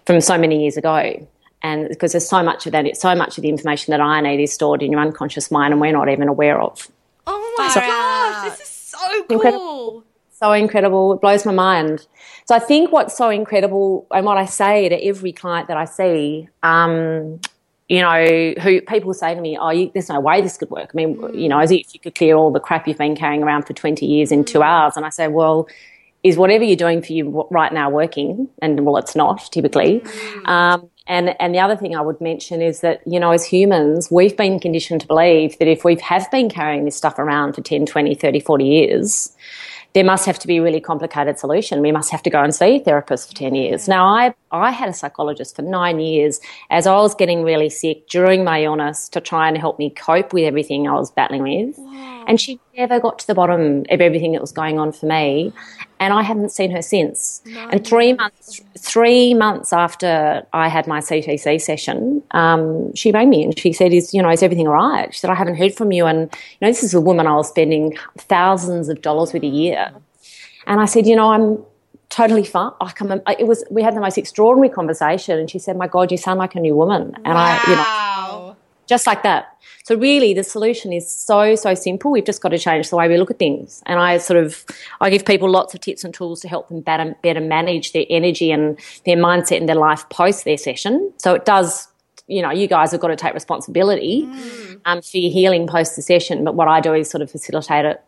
from 0.07 0.23
so 0.23 0.39
many 0.39 0.63
years 0.63 0.79
ago. 0.79 1.27
And 1.63 1.89
because 1.89 2.13
there's 2.13 2.29
so 2.29 2.43
much 2.43 2.65
of 2.65 2.73
that, 2.73 2.97
so 2.97 3.15
much 3.15 3.37
of 3.37 3.43
the 3.43 3.51
information 3.51 3.91
that 3.91 4.01
I 4.01 4.21
need 4.23 4.43
is 4.43 4.53
stored 4.53 4.83
in 4.83 4.93
your 4.93 5.01
unconscious 5.03 5.51
mind 5.51 5.73
and 5.73 5.81
we're 5.83 5.93
not 5.93 6.09
even 6.09 6.29
aware 6.29 6.61
of. 6.61 6.89
Oh 7.27 7.55
my 7.59 7.69
so, 7.69 7.81
gosh, 7.81 8.59
this 8.59 8.61
is 8.61 8.69
so 8.69 9.25
cool. 9.29 10.05
So 10.39 10.53
incredible. 10.53 11.15
It 11.15 11.21
blows 11.21 11.45
my 11.45 11.53
mind. 11.53 12.07
So 12.47 12.55
I 12.55 12.61
think 12.61 12.93
what's 12.93 13.17
so 13.17 13.29
incredible, 13.29 14.07
and 14.13 14.25
what 14.25 14.39
I 14.39 14.45
say 14.45 14.89
to 14.89 14.95
every 15.05 15.33
client 15.33 15.67
that 15.67 15.77
I 15.77 15.85
see, 15.85 16.49
um, 16.63 17.41
you 17.89 18.01
know, 18.03 18.55
who 18.63 18.81
people 18.83 19.13
say 19.15 19.35
to 19.35 19.41
me, 19.41 19.59
"Oh, 19.59 19.71
you, 19.71 19.91
there's 19.93 20.09
no 20.09 20.21
way 20.21 20.41
this 20.41 20.57
could 20.57 20.71
work." 20.71 20.91
I 20.95 20.97
mean, 20.97 21.17
mm. 21.17 21.37
you 21.37 21.49
know, 21.49 21.59
as 21.59 21.73
if 21.73 21.93
you 21.93 21.99
could 21.99 22.15
clear 22.15 22.37
all 22.37 22.53
the 22.53 22.61
crap 22.61 22.87
you've 22.87 22.99
been 22.99 23.17
carrying 23.17 23.43
around 23.43 23.63
for 23.67 23.73
20 23.73 24.07
years 24.07 24.31
in 24.31 24.45
two 24.45 24.61
mm. 24.61 24.65
hours. 24.65 24.97
And 24.97 25.05
I 25.05 25.09
say, 25.09 25.27
well, 25.27 25.67
is 26.23 26.37
whatever 26.37 26.63
you're 26.63 26.77
doing 26.77 27.03
for 27.03 27.13
you 27.13 27.47
right 27.51 27.73
now 27.73 27.91
working? 27.91 28.49
And 28.63 28.85
well, 28.87 28.97
it's 28.97 29.17
not 29.17 29.41
typically. 29.51 30.01
Mm. 30.01 30.49
Um, 30.49 30.91
And 31.09 31.35
and 31.41 31.55
the 31.55 31.59
other 31.59 31.75
thing 31.75 31.97
I 31.97 32.03
would 32.03 32.21
mention 32.21 32.61
is 32.61 32.81
that, 32.81 33.01
you 33.07 33.19
know, 33.19 33.33
as 33.33 33.45
humans, 33.45 34.11
we've 34.11 34.37
been 34.37 34.61
conditioned 34.61 35.01
to 35.01 35.07
believe 35.07 35.59
that 35.59 35.67
if 35.67 35.83
we 35.83 35.97
have 35.97 36.31
been 36.31 36.51
carrying 36.51 36.85
this 36.85 36.97
stuff 36.97 37.19
around 37.19 37.55
for 37.55 37.63
10, 37.63 37.87
20, 37.87 38.15
30, 38.15 38.41
40 38.41 38.65
years, 38.65 39.33
there 39.95 40.05
must 40.05 40.27
have 40.27 40.39
to 40.41 40.47
be 40.47 40.59
a 40.59 40.63
really 40.63 40.81
complicated 40.81 41.39
solution. 41.39 41.81
We 41.81 41.93
must 41.93 42.11
have 42.11 42.23
to 42.25 42.31
go 42.31 42.43
and 42.43 42.55
see 42.55 42.77
a 42.77 42.81
therapist 42.81 43.29
for 43.29 43.35
10 43.35 43.55
years. 43.55 43.89
Now, 43.89 44.07
I, 44.07 44.35
I 44.51 44.71
had 44.71 44.89
a 44.89 44.93
psychologist 44.93 45.57
for 45.57 45.63
nine 45.63 45.99
years 45.99 46.41
as 46.71 46.87
I 46.87 46.97
was 46.97 47.15
getting 47.15 47.43
really 47.43 47.71
sick 47.71 48.09
during 48.09 48.45
my 48.45 48.63
illness 48.63 49.09
to 49.11 49.21
try 49.21 49.49
and 49.49 49.57
help 49.57 49.79
me 49.79 49.91
cope 49.91 50.33
with 50.33 50.45
everything 50.45 50.87
I 50.87 50.93
was 50.93 51.11
battling 51.11 51.43
with. 51.43 51.79
Wow. 51.79 52.25
And 52.29 52.41
she 52.41 52.61
never 52.79 52.99
got 53.01 53.19
to 53.19 53.27
the 53.27 53.35
bottom 53.35 53.85
of 53.91 54.01
everything 54.01 54.33
that 54.33 54.41
was 54.41 54.53
going 54.53 54.79
on 54.79 54.93
for 54.93 55.07
me 55.07 55.53
and 56.01 56.13
I 56.13 56.23
haven't 56.23 56.51
seen 56.51 56.71
her 56.71 56.83
since. 56.83 57.43
No, 57.45 57.69
and 57.71 57.87
three 57.87 58.13
months, 58.13 58.61
three 58.79 59.35
months 59.35 59.73
after 59.73 60.47
I 60.53 60.69
had 60.69 60.87
my 60.87 61.01
CTC 61.01 61.61
session, 61.61 62.23
um, 62.31 62.95
she 62.95 63.11
rang 63.11 63.31
me 63.31 63.45
and 63.45 63.59
she 63.59 63.73
said, 63.73 63.93
"Is 63.93 64.15
you 64.15 64.23
know 64.23 64.31
is 64.31 64.43
everything 64.43 64.69
all 64.69 64.75
right?" 64.75 65.13
She 65.13 65.21
said, 65.21 65.31
"I 65.31 65.35
haven't 65.35 65.57
heard 65.57 65.75
from 65.75 65.93
you, 65.93 66.07
and 66.07 66.21
you 66.21 66.59
know 66.61 66.69
this 66.69 66.83
is 66.83 66.95
a 66.95 67.01
woman 67.01 67.27
I 67.27 67.35
was 67.35 67.49
spending 67.49 67.97
thousands 68.17 68.89
of 68.89 69.03
dollars 69.03 69.33
with 69.33 69.43
a 69.43 69.49
year." 69.49 69.91
And 70.67 70.81
I 70.81 70.85
said, 70.85 71.07
"You 71.07 71.17
know, 71.17 71.33
I'm 71.33 71.65
totally 72.11 72.45
fine. 72.45 72.73
I 72.81 72.93
come, 72.93 73.21
it 73.39 73.47
was 73.47 73.65
we 73.71 73.83
had 73.83 73.95
the 73.95 74.01
most 74.01 74.19
extraordinary 74.19 74.69
conversation, 74.69 75.39
and 75.39 75.51
she 75.51 75.59
said, 75.59 75.77
"My 75.77 75.89
God, 75.89 76.13
you 76.13 76.19
sound 76.19 76.39
like 76.39 76.55
a 76.55 76.61
new 76.61 76.77
woman." 76.77 77.15
And 77.25 77.35
wow. 77.35 77.61
I, 77.67 77.71
you 77.71 77.77
know, 77.77 78.57
just 78.89 79.07
like 79.07 79.23
that. 79.23 79.55
So 79.85 79.97
really, 79.97 80.35
the 80.35 80.45
solution 80.45 80.93
is 80.93 81.09
so 81.09 81.55
so 81.55 81.75
simple. 81.75 82.11
We've 82.11 82.25
just 82.25 82.43
got 82.43 82.51
to 82.51 82.59
change 82.59 82.91
the 82.91 82.97
way 82.97 83.09
we 83.09 83.17
look 83.17 83.31
at 83.31 83.39
things. 83.39 83.83
And 83.87 83.99
I 83.99 84.19
sort 84.19 84.43
of 84.43 84.65
I 85.01 85.11
give 85.11 85.25
people 85.25 85.49
lots 85.51 85.75
of 85.75 85.81
tips 85.81 86.05
and 86.05 86.13
tools 86.13 86.41
to 86.41 86.49
help 86.49 86.69
them 86.69 86.81
better 86.81 87.15
better 87.23 87.41
manage 87.41 87.93
their 87.93 88.05
energy 88.11 88.51
and 88.51 88.79
their 89.07 89.17
mindset 89.17 89.59
in 89.59 89.67
their 89.67 89.77
life 89.77 90.09
post 90.11 90.45
their 90.45 90.59
session. 90.59 91.13
So 91.19 91.35
it 91.35 91.45
does. 91.45 91.89
You 92.27 92.43
know, 92.43 92.51
you 92.51 92.67
guys 92.67 92.93
have 92.93 93.01
got 93.01 93.09
to 93.09 93.17
take 93.17 93.33
responsibility 93.33 94.25
mm. 94.27 94.81
um, 94.85 95.01
for 95.01 95.17
your 95.17 95.33
healing 95.33 95.67
post 95.67 95.97
the 95.97 96.03
session. 96.03 96.45
But 96.45 96.55
what 96.55 96.69
I 96.69 96.81
do 96.81 96.93
is 96.93 97.09
sort 97.09 97.23
of 97.23 97.31
facilitate 97.31 97.87
it. 97.87 98.03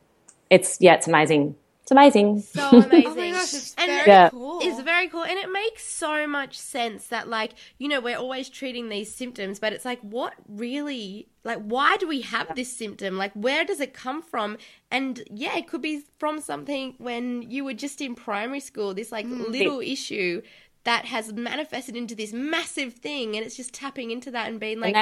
It's 0.51 0.77
yeah, 0.81 0.95
it's 0.95 1.09
amazing. 1.09 1.57
It's 1.91 1.97
amazing. 1.97 2.41
So 2.43 2.69
amazing. 2.85 3.07
oh 3.09 3.15
my 3.17 3.31
gosh, 3.33 3.53
it's 3.53 3.75
and 3.77 3.89
very 3.89 4.07
yeah. 4.07 4.31
cool. 4.31 4.61
It's 4.63 4.81
very 4.81 5.09
cool. 5.09 5.25
And 5.25 5.37
it 5.37 5.51
makes 5.51 5.85
so 5.85 6.25
much 6.29 6.57
sense 6.57 7.09
that, 7.09 7.27
like, 7.29 7.55
you 7.79 7.89
know, 7.89 8.01
we're 8.01 8.17
always 8.17 8.49
treating 8.49 8.91
these 8.91 9.13
symptoms, 9.13 9.59
but 9.59 9.73
it's 9.73 9.85
like, 9.85 9.99
what 10.03 10.35
really, 10.49 11.27
like, 11.43 11.59
why 11.59 11.97
do 11.97 12.07
we 12.07 12.21
have 12.21 12.55
this 12.55 12.73
symptom? 12.77 13.19
Like, 13.19 13.33
where 13.33 13.65
does 13.65 13.81
it 13.81 13.93
come 13.93 14.23
from? 14.23 14.57
And 14.93 15.25
yeah, 15.33 15.57
it 15.57 15.67
could 15.67 15.83
be 15.83 16.03
from 16.21 16.41
something 16.41 16.95
when 16.99 17.43
you 17.43 17.65
were 17.65 17.75
just 17.75 18.01
in 18.01 18.15
primary 18.15 18.61
school, 18.61 18.95
this, 18.95 19.11
like, 19.11 19.27
mm. 19.27 19.49
little 19.49 19.81
issue 19.81 20.43
that 20.85 21.07
has 21.07 21.33
manifested 21.33 21.97
into 21.97 22.15
this 22.15 22.33
massive 22.33 22.95
thing. 22.95 23.35
And 23.35 23.45
it's 23.45 23.57
just 23.57 23.75
tapping 23.75 24.13
into 24.13 24.31
that 24.31 24.49
and 24.49 24.61
being 24.61 24.79
like, 24.79 24.95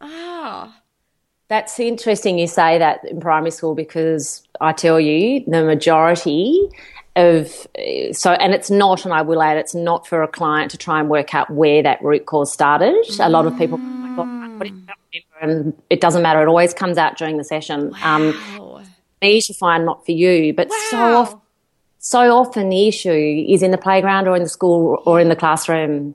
ah. 0.00 0.72
Oh. 0.72 0.82
That's 1.48 1.80
interesting 1.80 2.38
you 2.38 2.46
say 2.46 2.78
that 2.78 3.04
in 3.04 3.20
primary 3.20 3.50
school 3.50 3.74
because 3.74 4.42
I 4.60 4.72
tell 4.72 5.00
you, 5.00 5.44
the 5.46 5.64
majority 5.64 6.68
of 7.16 7.66
so 8.12 8.32
and 8.32 8.54
it's 8.54 8.70
not 8.70 9.04
and 9.04 9.12
I 9.12 9.22
will 9.22 9.42
add 9.42 9.56
it's 9.56 9.74
not 9.74 10.06
for 10.06 10.22
a 10.22 10.28
client 10.28 10.70
to 10.70 10.78
try 10.78 11.00
and 11.00 11.08
work 11.08 11.34
out 11.34 11.50
where 11.50 11.82
that 11.82 12.02
root 12.02 12.26
cause 12.26 12.52
started. 12.52 12.94
A 13.18 13.28
lot 13.28 13.46
of 13.46 13.56
people 13.58 13.80
and 15.40 15.72
it 15.88 16.00
doesn't 16.00 16.22
matter. 16.22 16.42
It 16.42 16.48
always 16.48 16.74
comes 16.74 16.98
out 16.98 17.16
during 17.16 17.38
the 17.38 17.44
session. 17.44 17.94
Um, 18.02 18.34
wow. 18.58 18.76
Um, 18.76 18.86
me 19.22 19.40
to 19.40 19.54
find 19.54 19.84
not 19.84 20.04
for 20.04 20.12
you, 20.12 20.52
but 20.52 20.68
wow. 20.68 20.76
so 20.90 20.98
often, 21.16 21.40
so 21.98 22.36
often 22.36 22.68
the 22.68 22.88
issue 22.88 23.44
is 23.48 23.62
in 23.62 23.70
the 23.70 23.78
playground 23.78 24.28
or 24.28 24.36
in 24.36 24.42
the 24.42 24.48
school 24.48 25.02
or 25.06 25.20
in 25.20 25.28
the 25.28 25.36
classroom 25.36 26.14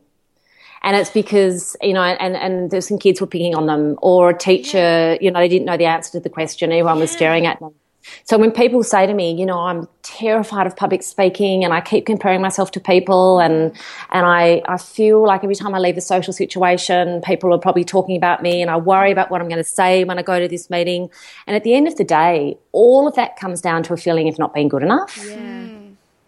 and 0.84 0.96
it's 0.96 1.10
because 1.10 1.76
you 1.82 1.94
know 1.94 2.02
and 2.02 2.36
and 2.36 2.72
there's 2.72 2.88
some 2.88 2.98
kids 2.98 3.22
were 3.22 3.28
picking 3.28 3.56
on 3.56 3.66
them 3.66 3.98
or 4.02 4.30
a 4.32 4.38
teacher 4.38 5.18
you 5.22 5.32
know 5.32 5.40
they 5.40 5.48
didn't 5.48 5.66
know 5.66 5.78
the 5.78 5.86
answer 5.86 6.12
to 6.12 6.20
the 6.20 6.30
question. 6.30 6.72
Everyone 6.72 6.98
yeah. 6.98 7.02
was 7.02 7.12
staring 7.12 7.46
at 7.46 7.60
them. 7.60 7.74
So 8.26 8.38
when 8.38 8.52
people 8.52 8.84
say 8.84 9.06
to 9.06 9.14
me 9.14 9.34
you 9.34 9.46
know 9.46 9.60
i'm 9.60 9.88
terrified 10.02 10.68
of 10.68 10.76
public 10.76 11.02
speaking 11.04 11.64
and 11.64 11.74
i 11.74 11.80
keep 11.80 12.06
comparing 12.06 12.42
myself 12.42 12.72
to 12.72 12.82
people 12.82 13.40
and 13.40 13.72
and 14.12 14.26
i 14.26 14.62
i 14.66 14.78
feel 14.78 15.26
like 15.26 15.42
every 15.42 15.56
time 15.56 15.74
i 15.74 15.80
leave 15.80 15.96
a 15.96 16.02
social 16.02 16.34
situation 16.34 17.22
people 17.22 17.54
are 17.54 17.58
probably 17.58 17.86
talking 17.86 18.18
about 18.18 18.44
me 18.44 18.62
and 18.62 18.70
i 18.70 18.76
worry 18.76 19.12
about 19.12 19.32
what 19.32 19.40
i'm 19.40 19.48
going 19.48 19.58
to 19.58 19.64
say 19.64 20.04
when 20.04 20.20
i 20.20 20.22
go 20.22 20.38
to 20.40 20.50
this 20.50 20.70
meeting. 20.70 21.10
And 21.48 21.56
at 21.56 21.64
the 21.64 21.74
end 21.74 21.88
of 21.88 21.96
the 21.96 22.04
day 22.04 22.58
all 22.74 23.08
of 23.08 23.16
that 23.16 23.38
comes 23.38 23.62
down 23.62 23.84
to 23.84 23.94
a 23.94 23.98
feeling 23.98 24.28
of 24.28 24.38
not 24.38 24.54
being 24.54 24.68
good 24.68 24.84
enough. 24.84 25.18
Yeah. 25.26 25.83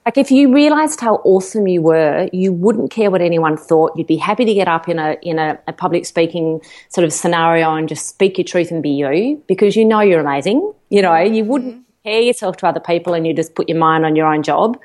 Like 0.05 0.19
if 0.19 0.29
you 0.29 0.53
realized 0.53 1.00
how 1.01 1.15
awesome 1.24 1.67
you 1.67 1.81
were, 1.81 2.29
you 2.31 2.53
wouldn't 2.53 2.91
care 2.91 3.09
what 3.09 3.21
anyone 3.21 3.57
thought. 3.57 3.93
You'd 3.95 4.05
be 4.05 4.17
happy 4.17 4.45
to 4.45 4.53
get 4.53 4.67
up 4.67 4.88
in 4.88 5.00
a 5.00 5.17
in 5.24 5.39
a, 5.39 5.57
a, 5.67 5.74
public 5.74 6.05
speaking 6.05 6.62
sort 6.89 7.05
of 7.05 7.12
scenario 7.12 7.74
and 7.74 7.89
just 7.89 8.07
speak 8.07 8.38
your 8.38 8.45
truth 8.45 8.69
and 8.69 8.83
be 8.83 8.91
you 8.91 9.41
because 9.47 9.75
you 9.75 9.83
know 9.83 10.01
you're 10.01 10.19
amazing. 10.19 10.74
You 10.89 11.01
know, 11.01 11.17
you 11.17 11.41
mm-hmm. 11.41 11.51
wouldn't 11.51 11.85
compare 12.03 12.21
yourself 12.21 12.57
to 12.57 12.67
other 12.67 12.79
people 12.79 13.15
and 13.15 13.25
you 13.25 13.33
just 13.33 13.55
put 13.55 13.67
your 13.67 13.79
mind 13.79 14.05
on 14.05 14.15
your 14.15 14.27
own 14.27 14.43
job. 14.43 14.79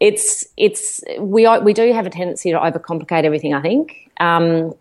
It's 0.00 0.46
it's 0.56 1.04
we 1.18 1.44
are, 1.44 1.60
we 1.60 1.74
do 1.74 1.92
have 1.92 2.06
a 2.06 2.10
tendency 2.10 2.52
to 2.52 2.58
overcomplicate 2.58 3.24
everything. 3.24 3.52
I 3.52 3.60
think. 3.60 4.10
Um, 4.18 4.74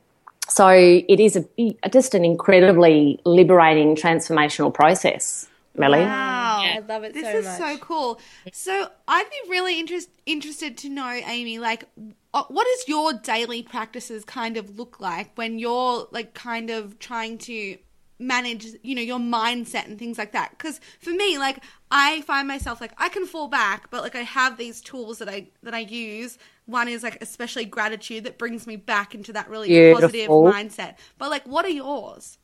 so 0.47 0.67
it 0.69 1.19
is 1.19 1.35
a, 1.37 1.89
just 1.89 2.13
an 2.13 2.23
incredibly 2.23 3.19
liberating 3.25 3.95
transformational 3.95 4.73
process. 4.73 5.47
Melly. 5.75 5.99
Wow. 5.99 6.40
Yeah. 6.63 6.75
I 6.77 6.79
love 6.79 7.03
it 7.03 7.13
this 7.13 7.23
so 7.23 7.37
is 7.37 7.45
much. 7.45 7.57
so 7.57 7.77
cool. 7.79 8.19
So 8.53 8.89
I'd 9.07 9.29
be 9.29 9.49
really 9.49 9.79
interest, 9.79 10.09
interested 10.25 10.77
to 10.79 10.89
know, 10.89 11.09
Amy, 11.09 11.59
like, 11.59 11.85
uh, 12.33 12.43
what 12.47 12.65
does 12.65 12.87
your 12.87 13.13
daily 13.13 13.61
practices 13.63 14.23
kind 14.23 14.57
of 14.57 14.77
look 14.77 14.99
like 14.99 15.31
when 15.35 15.59
you're 15.59 16.07
like 16.11 16.33
kind 16.33 16.69
of 16.69 16.97
trying 16.99 17.37
to 17.39 17.77
manage, 18.19 18.67
you 18.83 18.95
know, 18.95 19.01
your 19.01 19.19
mindset 19.19 19.85
and 19.87 19.99
things 19.99 20.17
like 20.17 20.31
that? 20.31 20.51
Because 20.51 20.79
for 20.99 21.09
me, 21.11 21.37
like, 21.37 21.63
I 21.91 22.21
find 22.21 22.47
myself 22.47 22.79
like 22.79 22.93
I 22.97 23.09
can 23.09 23.25
fall 23.25 23.47
back, 23.49 23.89
but 23.91 24.01
like 24.01 24.15
I 24.15 24.21
have 24.21 24.57
these 24.57 24.79
tools 24.81 25.17
that 25.19 25.27
I 25.27 25.47
that 25.63 25.73
I 25.73 25.79
use. 25.79 26.37
One 26.67 26.87
is 26.87 27.03
like 27.03 27.21
especially 27.21 27.65
gratitude 27.65 28.23
that 28.23 28.37
brings 28.37 28.65
me 28.65 28.77
back 28.77 29.13
into 29.13 29.33
that 29.33 29.49
really 29.49 29.67
Beautiful. 29.67 30.01
positive 30.01 30.29
mindset. 30.29 30.95
But 31.17 31.29
like, 31.31 31.45
what 31.45 31.65
are 31.65 31.69
yours? 31.69 32.37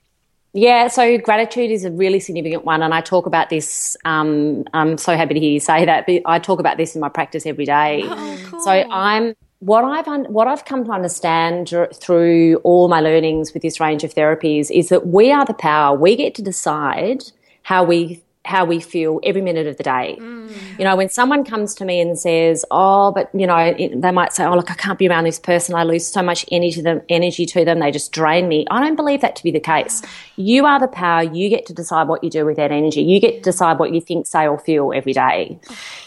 Yeah, 0.57 0.87
so 0.87 1.19
gratitude 1.19 1.69
is 1.69 1.85
a 1.85 1.91
really 1.91 2.19
significant 2.19 2.65
one, 2.65 2.81
and 2.81 2.91
I 2.91 2.99
talk 3.01 3.27
about 3.27 3.51
this. 3.51 3.95
Um, 4.05 4.63
I'm 4.73 4.97
so 4.97 5.15
happy 5.15 5.35
to 5.35 5.39
hear 5.39 5.51
you 5.51 5.59
say 5.59 5.85
that, 5.85 6.07
but 6.07 6.23
I 6.25 6.39
talk 6.39 6.59
about 6.59 6.77
this 6.77 6.95
in 6.95 6.99
my 6.99 7.09
practice 7.09 7.45
every 7.45 7.65
day. 7.65 8.01
Oh, 8.03 8.39
cool. 8.43 8.59
So 8.61 8.71
I'm 8.71 9.35
what 9.59 9.85
I've 9.85 10.07
un- 10.07 10.25
what 10.33 10.47
I've 10.47 10.65
come 10.65 10.83
to 10.85 10.91
understand 10.91 11.69
through 11.93 12.55
all 12.63 12.87
my 12.87 13.01
learnings 13.01 13.53
with 13.53 13.61
this 13.61 13.79
range 13.79 14.03
of 14.03 14.15
therapies 14.15 14.71
is 14.71 14.89
that 14.89 15.05
we 15.05 15.31
are 15.31 15.45
the 15.45 15.53
power. 15.53 15.95
We 15.95 16.15
get 16.15 16.33
to 16.35 16.41
decide 16.41 17.21
how 17.61 17.83
we 17.83 18.23
how 18.48 18.63
we 18.63 18.80
feel 18.80 19.20
every 19.24 19.42
minute 19.42 19.68
of 19.68 19.75
the 19.77 19.84
day. 19.84 20.18
Mm. 20.20 20.80
You 20.80 20.86
know, 20.86 20.96
when 20.96 21.10
someone 21.10 21.44
comes 21.44 21.75
to 21.75 21.86
me 21.86 22.00
and 22.00 22.18
says, 22.18 22.63
"Oh, 22.72 23.12
but 23.12 23.30
you 23.34 23.46
know," 23.46 23.58
it, 23.58 24.01
they 24.01 24.12
might 24.12 24.32
say, 24.34 24.46
"Oh, 24.46 24.56
look, 24.56 24.72
I 24.72 24.75
can't 24.75 24.98
be 24.98 25.08
around 25.08 25.25
this 25.25 25.39
person. 25.39 25.75
I 25.75 25.84
lose 25.84 26.08
so 26.08 26.24
much 26.24 26.46
energy 26.50 26.75
to 26.75 26.82
them. 26.82 27.01
Energy 27.10 27.46
to 27.46 27.66
them. 27.66 27.80
They 27.80 27.92
just 27.92 28.12
drain 28.12 28.48
me." 28.48 28.66
I 28.72 28.80
don't 28.80 28.96
believe 28.96 29.22
that 29.22 29.36
to 29.36 29.44
be 29.44 29.51
the 29.51 29.60
case. 29.60 30.01
You 30.38 30.66
are 30.66 30.80
the 30.80 30.88
power. 30.88 31.24
You 31.24 31.50
get 31.50 31.66
to 31.68 31.74
decide 31.74 32.08
what 32.08 32.24
you 32.24 32.30
do 32.30 32.46
with 32.46 32.56
that 32.56 32.72
energy. 32.72 33.01
You 33.01 33.20
get 33.20 33.36
to 33.36 33.42
decide 33.42 33.80
what 33.80 33.94
you 33.94 34.00
think, 34.00 34.25
say, 34.27 34.48
or 34.48 34.58
feel 34.58 34.94
every 34.96 35.13
day. 35.13 35.60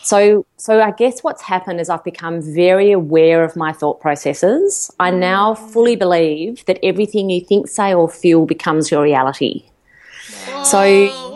So, 0.02 0.46
so 0.56 0.80
I 0.80 0.92
guess 0.92 1.22
what's 1.22 1.42
happened 1.42 1.80
is 1.80 1.90
I've 1.90 2.04
become 2.04 2.40
very 2.40 2.90
aware 2.90 3.44
of 3.44 3.54
my 3.54 3.72
thought 3.72 4.00
processes. 4.00 4.90
I 4.98 5.10
now 5.10 5.54
fully 5.54 5.96
believe 5.96 6.64
that 6.64 6.78
everything 6.82 7.28
you 7.28 7.44
think, 7.44 7.68
say, 7.68 7.92
or 7.92 8.08
feel 8.08 8.46
becomes 8.46 8.90
your 8.90 9.02
reality. 9.02 9.66
So 10.64 11.29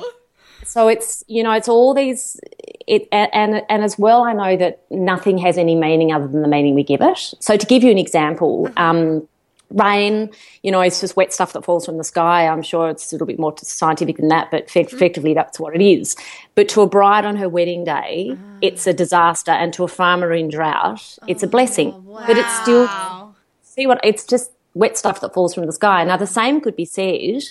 so 0.65 0.89
it's 0.89 1.23
you 1.27 1.43
know 1.43 1.53
it's 1.53 1.69
all 1.69 1.95
these 1.95 2.41
it 2.87 3.09
and 3.13 3.63
and 3.69 3.83
as 3.83 3.99
well 3.99 4.23
I 4.23 4.33
know 4.33 4.57
that 4.57 4.83
nothing 4.91 5.39
has 5.39 5.59
any 5.59 5.75
meaning 5.75 6.13
other 6.13 6.27
than 6.27 6.43
the 6.43 6.49
meaning 6.49 6.75
we 6.75 6.83
give 6.83 7.01
it. 7.01 7.35
So 7.41 7.57
to 7.57 7.67
give 7.67 7.83
you 7.83 7.91
an 7.91 7.99
example, 7.99 8.65
mm-hmm. 8.65 8.79
um, 8.79 9.29
rain, 9.71 10.31
you 10.63 10.71
know, 10.71 10.81
it's 10.81 11.01
just 11.01 11.17
wet 11.17 11.33
stuff 11.33 11.53
that 11.53 11.65
falls 11.65 11.85
from 11.87 11.99
the 11.99 12.05
sky. 12.05 12.47
I'm 12.47 12.63
sure 12.63 12.91
it's 12.91 13.13
a 13.13 13.15
little 13.15 13.27
bit 13.27 13.39
more 13.39 13.55
scientific 13.59 14.17
than 14.17 14.29
that, 14.29 14.51
but 14.51 14.69
mm-hmm. 14.69 14.97
effectively 14.97 15.35
that's 15.35 15.59
what 15.59 15.75
it 15.75 15.83
is. 15.83 16.17
But 16.55 16.69
to 16.71 16.83
a 16.83 16.87
bride 16.87 17.25
on 17.25 17.37
her 17.37 17.49
wedding 17.49 17.85
day, 17.85 18.31
mm-hmm. 18.31 18.59
it's 18.61 18.87
a 18.87 18.93
disaster, 18.93 19.51
and 19.51 19.73
to 19.75 19.85
a 19.85 19.89
farmer 19.89 20.33
in 20.33 20.49
drought, 20.49 21.19
it's 21.27 21.43
a 21.43 21.49
blessing. 21.49 21.93
Oh, 21.95 22.01
wow. 22.01 22.25
But 22.27 22.39
it's 22.39 22.63
still 22.63 23.35
see 23.63 23.87
what 23.87 24.01
it's 24.05 24.25
just 24.25 24.53
wet 24.75 24.99
stuff 24.99 25.21
that 25.21 25.35
falls 25.35 25.55
from 25.55 25.67
the 25.67 25.73
sky. 25.73 26.05
Now 26.05 26.17
the 26.17 26.27
same 26.27 26.61
could 26.61 26.77
be 26.77 26.85
said 26.85 27.43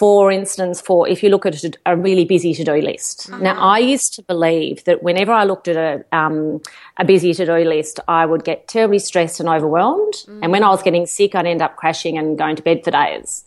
for 0.00 0.32
instance, 0.32 0.80
for 0.80 1.06
if 1.06 1.22
you 1.22 1.28
look 1.28 1.44
at 1.44 1.62
a 1.84 1.94
really 1.94 2.24
busy 2.24 2.54
to 2.54 2.64
do 2.64 2.76
list. 2.76 3.28
Uh-huh. 3.28 3.42
Now, 3.42 3.60
I 3.60 3.80
used 3.80 4.14
to 4.14 4.22
believe 4.22 4.82
that 4.84 5.02
whenever 5.02 5.30
I 5.30 5.44
looked 5.44 5.68
at 5.68 5.76
a, 5.76 6.16
um, 6.16 6.62
a 6.96 7.04
busy 7.04 7.34
to 7.34 7.44
do 7.44 7.58
list, 7.68 8.00
I 8.08 8.24
would 8.24 8.42
get 8.42 8.66
terribly 8.66 8.98
stressed 8.98 9.40
and 9.40 9.48
overwhelmed. 9.50 10.14
Mm. 10.26 10.38
And 10.42 10.52
when 10.52 10.64
I 10.64 10.70
was 10.70 10.82
getting 10.82 11.04
sick, 11.04 11.34
I'd 11.34 11.44
end 11.44 11.60
up 11.60 11.76
crashing 11.76 12.16
and 12.16 12.38
going 12.38 12.56
to 12.56 12.62
bed 12.62 12.82
for 12.82 12.90
days. 12.90 13.44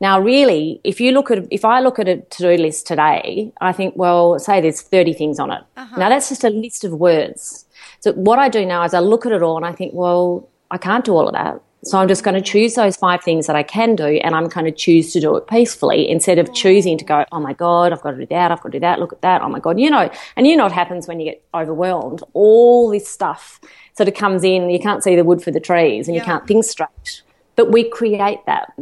Now, 0.00 0.18
really, 0.18 0.80
if 0.82 1.00
you 1.00 1.12
look 1.12 1.30
at, 1.30 1.46
if 1.52 1.64
I 1.64 1.78
look 1.78 2.00
at 2.00 2.08
a 2.08 2.16
to 2.16 2.38
do 2.42 2.60
list 2.60 2.88
today, 2.88 3.52
I 3.60 3.70
think, 3.70 3.94
well, 3.96 4.40
say 4.40 4.60
there's 4.60 4.80
30 4.80 5.12
things 5.12 5.38
on 5.38 5.52
it. 5.52 5.62
Uh-huh. 5.76 5.96
Now, 5.96 6.08
that's 6.08 6.30
just 6.30 6.42
a 6.42 6.50
list 6.50 6.82
of 6.82 6.94
words. 6.94 7.64
So 8.00 8.12
what 8.14 8.40
I 8.40 8.48
do 8.48 8.66
now 8.66 8.82
is 8.82 8.92
I 8.92 8.98
look 8.98 9.24
at 9.24 9.30
it 9.30 9.40
all 9.40 9.56
and 9.56 9.64
I 9.64 9.70
think, 9.70 9.94
well, 9.94 10.48
I 10.68 10.78
can't 10.78 11.04
do 11.04 11.14
all 11.14 11.28
of 11.28 11.34
that. 11.34 11.62
So 11.84 11.98
I'm 11.98 12.06
just 12.06 12.22
going 12.22 12.34
to 12.34 12.40
choose 12.40 12.74
those 12.74 12.96
five 12.96 13.24
things 13.24 13.48
that 13.48 13.56
I 13.56 13.64
can 13.64 13.96
do 13.96 14.04
and 14.04 14.36
I'm 14.36 14.46
going 14.46 14.66
to 14.66 14.72
choose 14.72 15.12
to 15.14 15.20
do 15.20 15.36
it 15.36 15.48
peacefully 15.48 16.08
instead 16.08 16.38
of 16.38 16.54
choosing 16.54 16.96
to 16.98 17.04
go, 17.04 17.24
oh 17.32 17.40
my 17.40 17.54
God, 17.54 17.92
I've 17.92 18.00
got 18.02 18.12
to 18.12 18.18
do 18.18 18.26
that, 18.26 18.52
I've 18.52 18.60
got 18.60 18.70
to 18.70 18.78
do 18.78 18.80
that, 18.80 19.00
look 19.00 19.12
at 19.12 19.20
that, 19.22 19.42
oh 19.42 19.48
my 19.48 19.58
God, 19.58 19.80
you 19.80 19.90
know. 19.90 20.08
And 20.36 20.46
you 20.46 20.56
know 20.56 20.64
what 20.64 20.72
happens 20.72 21.08
when 21.08 21.18
you 21.18 21.32
get 21.32 21.44
overwhelmed? 21.52 22.22
All 22.34 22.88
this 22.88 23.08
stuff 23.08 23.60
sort 23.96 24.08
of 24.08 24.14
comes 24.14 24.44
in, 24.44 24.70
you 24.70 24.78
can't 24.78 25.02
see 25.02 25.16
the 25.16 25.24
wood 25.24 25.42
for 25.42 25.50
the 25.50 25.58
trees 25.58 26.06
and 26.06 26.14
you 26.14 26.22
can't 26.22 26.46
think 26.46 26.64
straight. 26.64 27.22
But 27.56 27.72
we 27.72 27.90
create 27.90 28.46
that. 28.46 28.72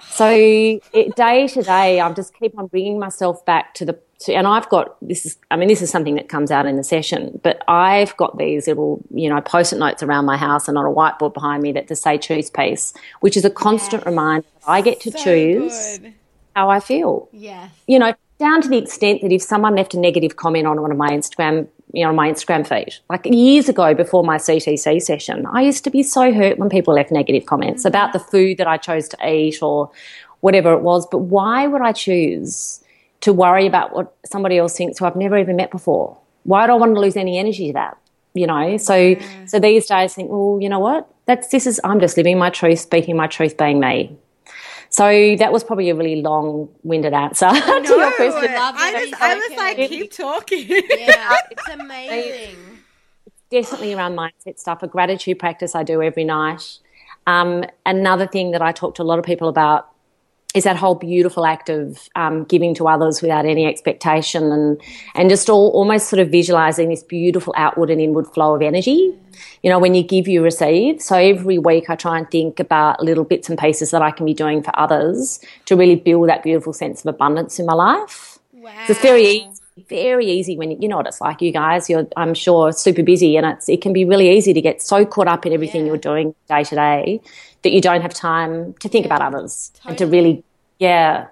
So 0.00 0.28
it, 0.30 1.14
day 1.14 1.46
to 1.46 1.62
day, 1.62 2.00
I 2.00 2.12
just 2.12 2.34
keep 2.34 2.58
on 2.58 2.68
bringing 2.68 2.98
myself 2.98 3.44
back 3.44 3.74
to 3.74 3.84
the 3.84 3.98
and 4.28 4.46
I've 4.46 4.68
got 4.68 4.96
this 5.00 5.26
is 5.26 5.36
I 5.50 5.56
mean 5.56 5.68
this 5.68 5.82
is 5.82 5.90
something 5.90 6.14
that 6.16 6.28
comes 6.28 6.50
out 6.50 6.66
in 6.66 6.76
the 6.76 6.84
session, 6.84 7.40
but 7.42 7.62
I've 7.68 8.16
got 8.16 8.38
these 8.38 8.66
little 8.66 9.02
you 9.14 9.28
know 9.28 9.40
post-it 9.40 9.78
notes 9.78 10.02
around 10.02 10.24
my 10.24 10.36
house 10.36 10.68
and 10.68 10.76
on 10.78 10.86
a 10.86 10.90
whiteboard 10.90 11.34
behind 11.34 11.62
me 11.62 11.72
that 11.72 11.88
to 11.88 11.96
say 11.96 12.18
choose 12.18 12.50
peace, 12.50 12.94
which 13.20 13.36
is 13.36 13.44
a 13.44 13.50
constant 13.50 14.02
yes. 14.02 14.06
reminder 14.06 14.46
that 14.60 14.70
I 14.70 14.80
get 14.80 15.00
to 15.00 15.10
so 15.12 15.18
choose 15.18 15.98
good. 15.98 16.14
how 16.54 16.68
I 16.70 16.80
feel. 16.80 17.28
Yes, 17.32 17.70
you 17.86 17.98
know 17.98 18.14
down 18.38 18.60
to 18.60 18.68
the 18.68 18.78
extent 18.78 19.22
that 19.22 19.30
if 19.30 19.40
someone 19.40 19.76
left 19.76 19.94
a 19.94 19.98
negative 19.98 20.34
comment 20.34 20.66
on 20.66 20.80
one 20.82 20.90
of 20.90 20.96
my 20.96 21.10
Instagram 21.10 21.68
you 21.92 22.02
know, 22.02 22.08
on 22.08 22.16
my 22.16 22.30
Instagram 22.30 22.66
feed. 22.66 22.94
Like 23.08 23.26
years 23.26 23.68
ago, 23.68 23.94
before 23.94 24.24
my 24.24 24.38
CTC 24.38 25.00
session, 25.00 25.46
I 25.46 25.62
used 25.62 25.84
to 25.84 25.90
be 25.90 26.02
so 26.02 26.32
hurt 26.32 26.58
when 26.58 26.68
people 26.68 26.94
left 26.94 27.12
negative 27.12 27.46
comments 27.46 27.82
mm-hmm. 27.82 27.88
about 27.88 28.12
the 28.12 28.18
food 28.18 28.58
that 28.58 28.66
I 28.66 28.78
chose 28.78 29.08
to 29.10 29.28
eat 29.28 29.62
or 29.62 29.90
whatever 30.40 30.72
it 30.72 30.82
was. 30.82 31.06
But 31.06 31.18
why 31.18 31.66
would 31.66 31.82
I 31.82 31.92
choose 31.92 32.81
to 33.22 33.32
worry 33.32 33.66
about 33.66 33.94
what 33.94 34.14
somebody 34.26 34.58
else 34.58 34.76
thinks 34.76 34.98
who 34.98 35.06
I've 35.06 35.16
never 35.16 35.38
even 35.38 35.56
met 35.56 35.70
before. 35.70 36.18
Why 36.44 36.66
do 36.66 36.72
I 36.72 36.76
want 36.76 36.94
to 36.94 37.00
lose 37.00 37.16
any 37.16 37.38
energy 37.38 37.68
to 37.68 37.72
that? 37.74 37.98
You 38.34 38.46
know, 38.46 38.76
so 38.78 38.94
yeah. 38.94 39.44
so 39.46 39.58
these 39.58 39.86
days 39.86 39.90
I 39.90 40.08
think, 40.08 40.30
well, 40.30 40.58
you 40.60 40.68
know 40.68 40.78
what? 40.78 41.08
That's 41.26 41.48
this 41.48 41.66
is 41.66 41.80
I'm 41.84 42.00
just 42.00 42.16
living 42.16 42.38
my 42.38 42.50
truth, 42.50 42.80
speaking 42.80 43.16
my 43.16 43.26
truth, 43.26 43.56
being 43.56 43.78
me. 43.78 44.16
So 44.88 45.36
that 45.36 45.52
was 45.52 45.64
probably 45.64 45.88
a 45.88 45.94
really 45.94 46.20
long-winded 46.20 47.14
answer 47.14 47.48
to 47.50 47.54
your 47.88 48.12
question. 48.12 48.54
I, 48.54 49.06
just, 49.08 49.22
I 49.22 49.34
was 49.36 49.56
like, 49.56 49.76
keep 49.88 50.12
talking. 50.12 50.66
Yeah, 50.68 51.36
it's 51.50 51.68
amazing. 51.68 52.58
It's 53.24 53.42
definitely 53.50 53.94
around 53.94 54.16
mindset 54.16 54.58
stuff. 54.58 54.82
A 54.82 54.88
gratitude 54.88 55.38
practice 55.38 55.74
I 55.74 55.82
do 55.82 56.02
every 56.02 56.24
night. 56.24 56.78
Um, 57.26 57.64
another 57.86 58.26
thing 58.26 58.50
that 58.50 58.60
I 58.60 58.72
talk 58.72 58.94
to 58.96 59.02
a 59.02 59.04
lot 59.04 59.18
of 59.18 59.24
people 59.24 59.48
about 59.48 59.91
is 60.54 60.64
that 60.64 60.76
whole 60.76 60.94
beautiful 60.94 61.46
act 61.46 61.68
of 61.68 62.08
um, 62.14 62.44
giving 62.44 62.74
to 62.74 62.86
others 62.86 63.22
without 63.22 63.46
any 63.46 63.66
expectation 63.66 64.52
and 64.52 64.80
and 65.14 65.30
just 65.30 65.48
all 65.48 65.70
almost 65.70 66.08
sort 66.08 66.20
of 66.20 66.30
visualizing 66.30 66.88
this 66.88 67.02
beautiful 67.02 67.54
outward 67.56 67.90
and 67.90 68.00
inward 68.00 68.26
flow 68.28 68.54
of 68.54 68.62
energy 68.62 69.14
you 69.62 69.70
know 69.70 69.78
when 69.78 69.94
you 69.94 70.02
give 70.02 70.28
you 70.28 70.42
receive 70.42 71.00
so 71.00 71.16
every 71.16 71.58
week 71.58 71.88
i 71.88 71.96
try 71.96 72.18
and 72.18 72.30
think 72.30 72.60
about 72.60 73.02
little 73.02 73.24
bits 73.24 73.48
and 73.48 73.58
pieces 73.58 73.90
that 73.90 74.02
i 74.02 74.10
can 74.10 74.26
be 74.26 74.34
doing 74.34 74.62
for 74.62 74.78
others 74.78 75.40
to 75.64 75.76
really 75.76 75.96
build 75.96 76.28
that 76.28 76.42
beautiful 76.42 76.72
sense 76.72 77.04
of 77.04 77.14
abundance 77.14 77.58
in 77.58 77.66
my 77.66 77.74
life 77.74 78.38
wow. 78.52 78.72
so 78.86 78.92
it's 78.92 79.02
very 79.02 79.22
easy 79.22 79.48
very 79.88 80.26
easy 80.26 80.56
when 80.56 80.82
you 80.82 80.86
know 80.86 80.98
what 80.98 81.06
it's 81.06 81.20
like 81.20 81.40
you 81.40 81.50
guys 81.50 81.88
you're 81.88 82.06
i'm 82.16 82.34
sure 82.34 82.72
super 82.72 83.02
busy 83.02 83.36
and 83.38 83.46
it's 83.46 83.70
it 83.70 83.80
can 83.80 83.92
be 83.92 84.04
really 84.04 84.30
easy 84.30 84.52
to 84.52 84.60
get 84.60 84.82
so 84.82 85.06
caught 85.06 85.26
up 85.26 85.46
in 85.46 85.52
everything 85.52 85.82
yeah. 85.82 85.86
you're 85.86 85.96
doing 85.96 86.34
day 86.46 86.62
to 86.62 86.74
day 86.74 87.20
that 87.62 87.72
you 87.72 87.80
don't 87.80 88.02
have 88.02 88.14
time 88.14 88.74
to 88.74 88.88
think 88.88 89.06
yeah, 89.06 89.14
about 89.14 89.34
others 89.34 89.72
totally. 89.74 89.90
and 89.90 89.98
to 89.98 90.06
really, 90.06 90.44
yeah, 90.78 91.28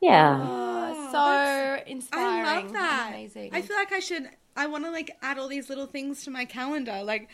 yeah. 0.00 0.40
Oh, 0.42 1.08
so 1.12 1.90
inspiring. 1.90 2.46
I 2.46 2.60
love 2.60 2.72
that. 2.72 3.08
Amazing. 3.10 3.50
I 3.52 3.62
feel 3.62 3.76
like 3.76 3.92
I 3.92 4.00
should. 4.00 4.28
I 4.56 4.66
want 4.66 4.84
to 4.84 4.90
like 4.90 5.16
add 5.22 5.38
all 5.38 5.48
these 5.48 5.68
little 5.68 5.86
things 5.86 6.24
to 6.24 6.30
my 6.30 6.44
calendar, 6.44 7.02
like 7.02 7.28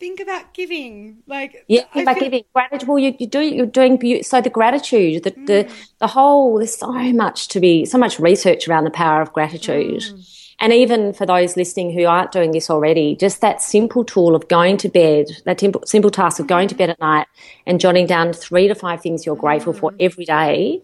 think 0.00 0.18
about 0.18 0.54
giving 0.54 1.18
like 1.26 1.62
yeah 1.68 1.82
think 1.92 2.04
about 2.04 2.14
feel- 2.14 2.24
giving 2.24 2.44
gratitude 2.54 2.88
well 2.88 2.98
you, 2.98 3.14
you 3.18 3.26
do 3.26 3.40
you're 3.40 3.66
doing 3.66 4.22
so 4.22 4.40
the 4.40 4.48
gratitude 4.48 5.22
the, 5.22 5.30
mm. 5.30 5.46
the 5.46 5.70
the 5.98 6.06
whole 6.06 6.56
there's 6.56 6.74
so 6.74 6.90
much 7.12 7.48
to 7.48 7.60
be 7.60 7.84
so 7.84 7.98
much 7.98 8.18
research 8.18 8.66
around 8.66 8.84
the 8.84 8.90
power 8.90 9.20
of 9.20 9.30
gratitude 9.34 10.00
mm. 10.00 10.39
And 10.60 10.74
even 10.74 11.14
for 11.14 11.24
those 11.24 11.56
listening 11.56 11.90
who 11.90 12.04
aren't 12.04 12.32
doing 12.32 12.50
this 12.52 12.68
already, 12.68 13.16
just 13.16 13.40
that 13.40 13.62
simple 13.62 14.04
tool 14.04 14.34
of 14.34 14.46
going 14.48 14.76
to 14.78 14.90
bed, 14.90 15.28
that 15.46 15.58
simple, 15.58 15.82
simple 15.86 16.10
task 16.10 16.38
of 16.38 16.46
going 16.46 16.68
to 16.68 16.74
bed 16.74 16.90
at 16.90 17.00
night 17.00 17.26
and 17.66 17.80
jotting 17.80 18.06
down 18.06 18.34
three 18.34 18.68
to 18.68 18.74
five 18.74 19.00
things 19.00 19.24
you're 19.24 19.36
grateful 19.36 19.72
for 19.72 19.92
every 19.98 20.26
day. 20.26 20.82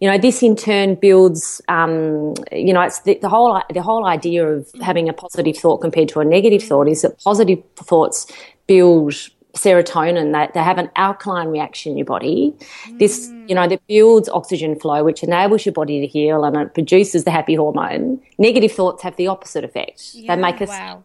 You 0.00 0.10
know, 0.10 0.16
this 0.16 0.42
in 0.42 0.56
turn 0.56 0.94
builds, 0.94 1.60
um, 1.68 2.34
you 2.50 2.72
know, 2.72 2.80
it's 2.80 3.00
the, 3.02 3.18
the, 3.20 3.28
whole, 3.28 3.60
the 3.72 3.82
whole 3.82 4.06
idea 4.06 4.48
of 4.48 4.68
having 4.80 5.10
a 5.10 5.12
positive 5.12 5.58
thought 5.58 5.78
compared 5.78 6.08
to 6.08 6.20
a 6.20 6.24
negative 6.24 6.62
thought 6.62 6.88
is 6.88 7.02
that 7.02 7.22
positive 7.22 7.62
thoughts 7.76 8.26
build 8.66 9.14
serotonin 9.54 10.32
that 10.32 10.54
they 10.54 10.60
have 10.60 10.78
an 10.78 10.90
alkaline 10.96 11.48
reaction 11.48 11.92
in 11.92 11.98
your 11.98 12.06
body. 12.06 12.54
Mm. 12.84 12.98
This, 12.98 13.30
you 13.46 13.54
know, 13.54 13.68
that 13.68 13.86
builds 13.86 14.28
oxygen 14.28 14.78
flow, 14.78 15.04
which 15.04 15.22
enables 15.22 15.66
your 15.66 15.72
body 15.72 16.00
to 16.00 16.06
heal 16.06 16.44
and 16.44 16.56
it 16.56 16.74
produces 16.74 17.24
the 17.24 17.30
happy 17.30 17.54
hormone. 17.54 18.20
Negative 18.38 18.72
thoughts 18.72 19.02
have 19.02 19.16
the 19.16 19.26
opposite 19.26 19.64
effect. 19.64 20.14
Yeah, 20.14 20.34
they 20.34 20.40
make 20.40 20.60
us. 20.62 20.68
Wow. 20.68 21.02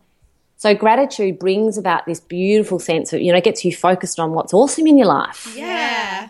So 0.56 0.74
gratitude 0.74 1.38
brings 1.38 1.78
about 1.78 2.06
this 2.06 2.20
beautiful 2.20 2.80
sense 2.80 3.14
of, 3.14 3.22
you 3.22 3.32
know, 3.32 3.42
gets 3.42 3.64
you 3.64 3.76
focused 3.76 4.20
on 4.20 4.32
what's 4.32 4.54
awesome 4.54 4.88
in 4.88 4.98
your 4.98 5.08
life. 5.08 5.54
Yeah. 5.56 6.30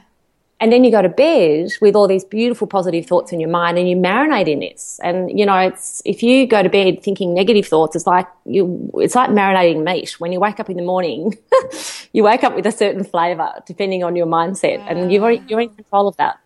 And 0.59 0.71
then 0.71 0.83
you 0.83 0.89
go 0.89 1.03
to 1.03 1.09
bed 1.09 1.73
with 1.81 1.95
all 1.95 2.07
these 2.07 2.25
beautiful 2.25 2.65
positive 2.65 3.05
thoughts 3.05 3.31
in 3.31 3.39
your 3.39 3.49
mind 3.49 3.77
and 3.77 3.87
you 3.87 3.95
marinate 3.95 4.47
in 4.47 4.59
this. 4.59 4.99
And, 5.03 5.37
you 5.37 5.45
know, 5.45 5.57
it's, 5.57 6.01
if 6.03 6.23
you 6.23 6.47
go 6.47 6.63
to 6.63 6.69
bed 6.69 7.03
thinking 7.03 7.35
negative 7.35 7.67
thoughts, 7.67 7.95
it's 7.95 8.07
like 8.07 8.27
you, 8.45 8.91
it's 8.95 9.13
like 9.13 9.29
marinating 9.29 9.83
meat. 9.83 10.19
When 10.19 10.31
you 10.31 10.39
wake 10.39 10.59
up 10.59 10.69
in 10.69 10.77
the 10.77 10.83
morning, 10.83 11.37
you 12.11 12.23
wake 12.23 12.43
up 12.43 12.55
with 12.55 12.65
a 12.65 12.71
certain 12.71 13.03
flavor 13.03 13.51
depending 13.67 14.03
on 14.03 14.15
your 14.15 14.25
mindset 14.25 14.79
and 14.89 15.11
you're, 15.11 15.31
you're 15.31 15.61
in 15.61 15.69
control 15.69 16.07
of 16.07 16.17
that. 16.17 16.39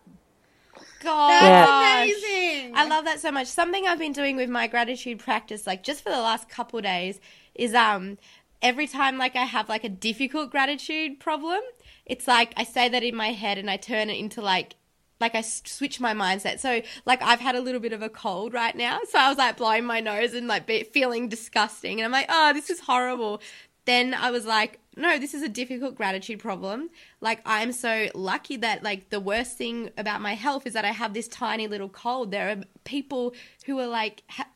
God, 1.02 1.30
that's 1.30 1.70
amazing. 1.70 2.76
I 2.76 2.86
love 2.86 3.04
that 3.06 3.18
so 3.20 3.32
much. 3.32 3.48
Something 3.48 3.86
I've 3.86 3.98
been 3.98 4.12
doing 4.12 4.36
with 4.36 4.48
my 4.48 4.66
gratitude 4.66 5.18
practice, 5.18 5.66
like 5.66 5.82
just 5.82 6.02
for 6.02 6.10
the 6.10 6.20
last 6.20 6.48
couple 6.48 6.80
days, 6.80 7.18
is 7.54 7.74
um 7.74 8.18
every 8.62 8.86
time 8.86 9.18
like 9.18 9.34
I 9.34 9.44
have 9.44 9.68
like 9.68 9.84
a 9.84 9.88
difficult 9.88 10.50
gratitude 10.50 11.18
problem, 11.18 11.60
it's 12.06 12.26
like 12.26 12.52
I 12.56 12.64
say 12.64 12.88
that 12.88 13.02
in 13.02 13.14
my 13.14 13.32
head 13.32 13.58
and 13.58 13.70
I 13.70 13.76
turn 13.76 14.10
it 14.10 14.18
into 14.18 14.40
like 14.40 14.74
like 15.20 15.34
I 15.34 15.40
switch 15.40 16.00
my 16.00 16.12
mindset. 16.12 16.58
So 16.58 16.82
like 17.06 17.22
I've 17.22 17.40
had 17.40 17.54
a 17.54 17.60
little 17.60 17.80
bit 17.80 17.92
of 17.92 18.02
a 18.02 18.08
cold 18.08 18.52
right 18.52 18.76
now, 18.76 19.00
so 19.08 19.18
I 19.18 19.28
was 19.28 19.38
like 19.38 19.56
blowing 19.56 19.84
my 19.84 20.00
nose 20.00 20.34
and 20.34 20.48
like 20.48 20.66
be, 20.66 20.82
feeling 20.82 21.28
disgusting, 21.28 22.00
and 22.00 22.04
I'm 22.04 22.12
like, 22.12 22.26
oh, 22.28 22.52
this 22.52 22.68
is 22.68 22.80
horrible. 22.80 23.40
Then 23.84 24.14
I 24.14 24.30
was 24.30 24.44
like, 24.44 24.78
no, 24.96 25.18
this 25.18 25.34
is 25.34 25.42
a 25.42 25.48
difficult 25.48 25.96
gratitude 25.96 26.38
problem. 26.38 26.90
Like 27.20 27.40
I'm 27.46 27.72
so 27.72 28.08
lucky 28.14 28.56
that 28.58 28.82
like 28.82 29.10
the 29.10 29.20
worst 29.20 29.56
thing 29.56 29.90
about 29.96 30.20
my 30.20 30.34
health 30.34 30.66
is 30.66 30.74
that 30.74 30.84
I 30.84 30.92
have 30.92 31.14
this 31.14 31.28
tiny 31.28 31.66
little 31.66 31.88
cold. 31.88 32.30
There 32.30 32.50
are 32.50 32.62
people 32.84 33.34
who 33.66 33.78
are 33.78 33.86
like 33.86 34.22
ha- 34.28 34.48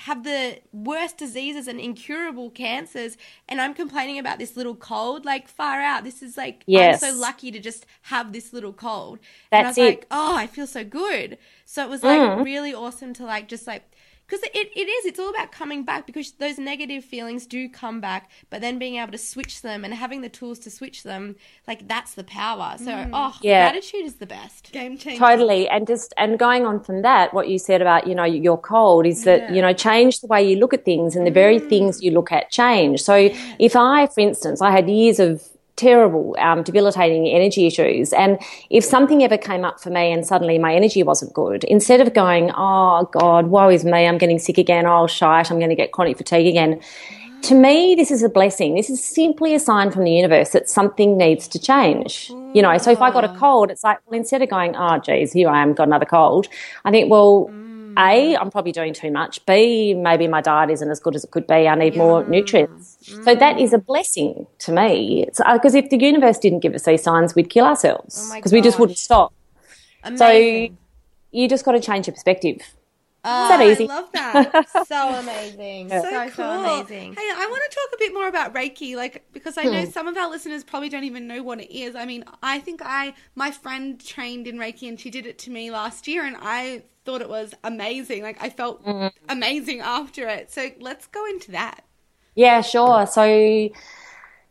have 0.00 0.24
the 0.24 0.58
worst 0.72 1.18
diseases 1.18 1.68
and 1.68 1.78
incurable 1.78 2.48
cancers 2.48 3.18
and 3.48 3.60
I'm 3.60 3.74
complaining 3.74 4.18
about 4.18 4.38
this 4.38 4.56
little 4.56 4.74
cold 4.74 5.26
like 5.26 5.46
far 5.46 5.82
out 5.82 6.04
this 6.04 6.22
is 6.22 6.38
like 6.38 6.62
yes. 6.66 7.02
I'm 7.02 7.10
so 7.12 7.20
lucky 7.20 7.50
to 7.50 7.60
just 7.60 7.84
have 8.02 8.32
this 8.32 8.52
little 8.52 8.72
cold 8.72 9.18
That's 9.50 9.58
and 9.58 9.66
I 9.66 9.68
was 9.68 9.78
it. 9.78 9.82
like 9.82 10.06
oh 10.10 10.36
I 10.36 10.46
feel 10.46 10.66
so 10.66 10.84
good 10.84 11.36
so 11.66 11.84
it 11.84 11.90
was 11.90 12.02
like 12.02 12.18
mm. 12.18 12.42
really 12.42 12.72
awesome 12.72 13.12
to 13.14 13.24
like 13.24 13.46
just 13.46 13.66
like 13.66 13.82
because 14.30 14.44
it, 14.54 14.70
it 14.76 14.88
is 14.88 15.06
it's 15.06 15.18
all 15.18 15.30
about 15.30 15.50
coming 15.50 15.84
back 15.84 16.06
because 16.06 16.32
those 16.32 16.58
negative 16.58 17.04
feelings 17.04 17.46
do 17.46 17.68
come 17.68 18.00
back 18.00 18.30
but 18.48 18.60
then 18.60 18.78
being 18.78 18.96
able 18.96 19.10
to 19.10 19.18
switch 19.18 19.62
them 19.62 19.84
and 19.84 19.92
having 19.92 20.20
the 20.20 20.28
tools 20.28 20.58
to 20.58 20.70
switch 20.70 21.02
them 21.02 21.34
like 21.66 21.88
that's 21.88 22.14
the 22.14 22.24
power 22.24 22.76
so 22.78 22.90
mm. 22.90 23.10
oh 23.12 23.36
yeah. 23.42 23.70
gratitude 23.70 24.04
is 24.04 24.14
the 24.16 24.26
best 24.26 24.70
game 24.72 24.96
changer 24.96 25.18
totally 25.18 25.68
and 25.68 25.86
just 25.86 26.14
and 26.16 26.38
going 26.38 26.64
on 26.64 26.82
from 26.82 27.02
that 27.02 27.34
what 27.34 27.48
you 27.48 27.58
said 27.58 27.82
about 27.82 28.06
you 28.06 28.14
know 28.14 28.24
you're 28.24 28.56
cold 28.56 29.04
is 29.04 29.24
that 29.24 29.40
yeah. 29.40 29.52
you 29.52 29.62
know 29.62 29.72
change 29.72 30.20
the 30.20 30.26
way 30.28 30.42
you 30.42 30.56
look 30.56 30.72
at 30.72 30.84
things 30.84 31.16
and 31.16 31.26
the 31.26 31.30
very 31.30 31.58
mm. 31.58 31.68
things 31.68 32.02
you 32.02 32.10
look 32.12 32.30
at 32.30 32.50
change 32.50 33.00
so 33.00 33.16
yes. 33.16 33.56
if 33.58 33.74
i 33.74 34.06
for 34.06 34.20
instance 34.20 34.62
i 34.62 34.70
had 34.70 34.88
years 34.88 35.18
of 35.18 35.42
terrible, 35.76 36.36
um, 36.38 36.62
debilitating 36.62 37.26
energy 37.28 37.66
issues. 37.66 38.12
And 38.12 38.38
if 38.70 38.84
something 38.84 39.22
ever 39.22 39.38
came 39.38 39.64
up 39.64 39.80
for 39.80 39.90
me 39.90 40.12
and 40.12 40.26
suddenly 40.26 40.58
my 40.58 40.74
energy 40.74 41.02
wasn't 41.02 41.32
good, 41.32 41.64
instead 41.64 42.00
of 42.00 42.14
going, 42.14 42.50
oh 42.56 43.08
God, 43.12 43.46
woe 43.46 43.68
is 43.68 43.84
me, 43.84 44.06
I'm 44.06 44.18
getting 44.18 44.38
sick 44.38 44.58
again, 44.58 44.86
oh 44.86 45.06
shite, 45.06 45.50
I'm 45.50 45.58
going 45.58 45.70
to 45.70 45.76
get 45.76 45.92
chronic 45.92 46.16
fatigue 46.16 46.46
again. 46.46 46.80
To 47.42 47.54
me, 47.54 47.94
this 47.94 48.10
is 48.10 48.22
a 48.22 48.28
blessing. 48.28 48.74
This 48.74 48.90
is 48.90 49.02
simply 49.02 49.54
a 49.54 49.58
sign 49.58 49.90
from 49.90 50.04
the 50.04 50.12
universe 50.12 50.50
that 50.50 50.68
something 50.68 51.16
needs 51.16 51.48
to 51.48 51.58
change. 51.58 52.28
You 52.52 52.60
know, 52.60 52.76
so 52.76 52.90
if 52.90 53.00
I 53.00 53.10
got 53.10 53.24
a 53.24 53.34
cold, 53.38 53.70
it's 53.70 53.82
like, 53.82 53.98
well, 54.06 54.18
instead 54.18 54.42
of 54.42 54.50
going, 54.50 54.76
oh, 54.76 54.98
geez, 54.98 55.32
here 55.32 55.48
I 55.48 55.62
am, 55.62 55.72
got 55.72 55.86
another 55.86 56.04
cold, 56.04 56.48
I 56.84 56.90
think, 56.90 57.10
well, 57.10 57.50
a, 57.98 58.36
I'm 58.36 58.50
probably 58.50 58.72
doing 58.72 58.92
too 58.92 59.10
much. 59.10 59.44
B, 59.46 59.94
maybe 59.94 60.28
my 60.28 60.40
diet 60.40 60.70
isn't 60.70 60.90
as 60.90 61.00
good 61.00 61.14
as 61.14 61.24
it 61.24 61.30
could 61.30 61.46
be. 61.46 61.68
I 61.68 61.74
need 61.74 61.94
yeah. 61.94 62.02
more 62.02 62.24
nutrients. 62.24 62.98
Mm. 63.04 63.24
So 63.24 63.34
that 63.34 63.60
is 63.60 63.72
a 63.72 63.78
blessing 63.78 64.46
to 64.60 64.72
me. 64.72 65.26
Because 65.26 65.74
uh, 65.74 65.78
if 65.78 65.90
the 65.90 65.98
universe 65.98 66.38
didn't 66.38 66.60
give 66.60 66.74
us 66.74 66.84
these 66.84 67.02
signs, 67.02 67.34
we'd 67.34 67.50
kill 67.50 67.64
ourselves 67.64 68.32
because 68.34 68.52
oh 68.52 68.56
we 68.56 68.60
just 68.60 68.78
wouldn't 68.78 68.98
stop. 68.98 69.32
Amazing. 70.02 70.72
So 70.72 70.76
you 71.32 71.48
just 71.48 71.64
got 71.64 71.72
to 71.72 71.80
change 71.80 72.06
your 72.06 72.14
perspective. 72.14 72.62
Is 73.22 73.48
that 73.50 73.60
easy? 73.60 73.86
I 73.86 73.94
love 73.94 74.12
that. 74.12 74.86
so 74.88 75.08
amazing. 75.20 75.90
So, 75.90 76.00
so 76.00 76.10
so, 76.10 76.30
cool. 76.30 76.64
amazing. 76.64 77.12
Hey, 77.12 77.30
I 77.30 77.46
want 77.50 77.62
to 77.70 77.76
talk 77.76 77.88
a 77.92 77.98
bit 77.98 78.14
more 78.14 78.28
about 78.28 78.54
Reiki, 78.54 78.96
like 78.96 79.26
because 79.34 79.58
I 79.58 79.64
know 79.64 79.84
some 79.84 80.08
of 80.08 80.16
our 80.16 80.30
listeners 80.30 80.64
probably 80.64 80.88
don't 80.88 81.04
even 81.04 81.26
know 81.26 81.42
what 81.42 81.60
it 81.60 81.70
is. 81.70 81.94
I 81.94 82.06
mean, 82.06 82.24
I 82.42 82.60
think 82.60 82.80
I 82.82 83.12
my 83.34 83.50
friend 83.50 84.02
trained 84.02 84.46
in 84.46 84.56
Reiki 84.56 84.88
and 84.88 84.98
she 84.98 85.10
did 85.10 85.26
it 85.26 85.38
to 85.40 85.50
me 85.50 85.70
last 85.70 86.08
year, 86.08 86.24
and 86.24 86.34
I 86.40 86.84
thought 87.04 87.20
it 87.20 87.28
was 87.28 87.54
amazing. 87.64 88.22
Like 88.22 88.38
I 88.40 88.50
felt 88.50 88.84
mm. 88.84 89.10
amazing 89.28 89.80
after 89.80 90.28
it. 90.28 90.50
So 90.50 90.70
let's 90.80 91.06
go 91.06 91.24
into 91.26 91.52
that. 91.52 91.84
Yeah, 92.34 92.60
sure. 92.60 93.06
So, 93.06 93.70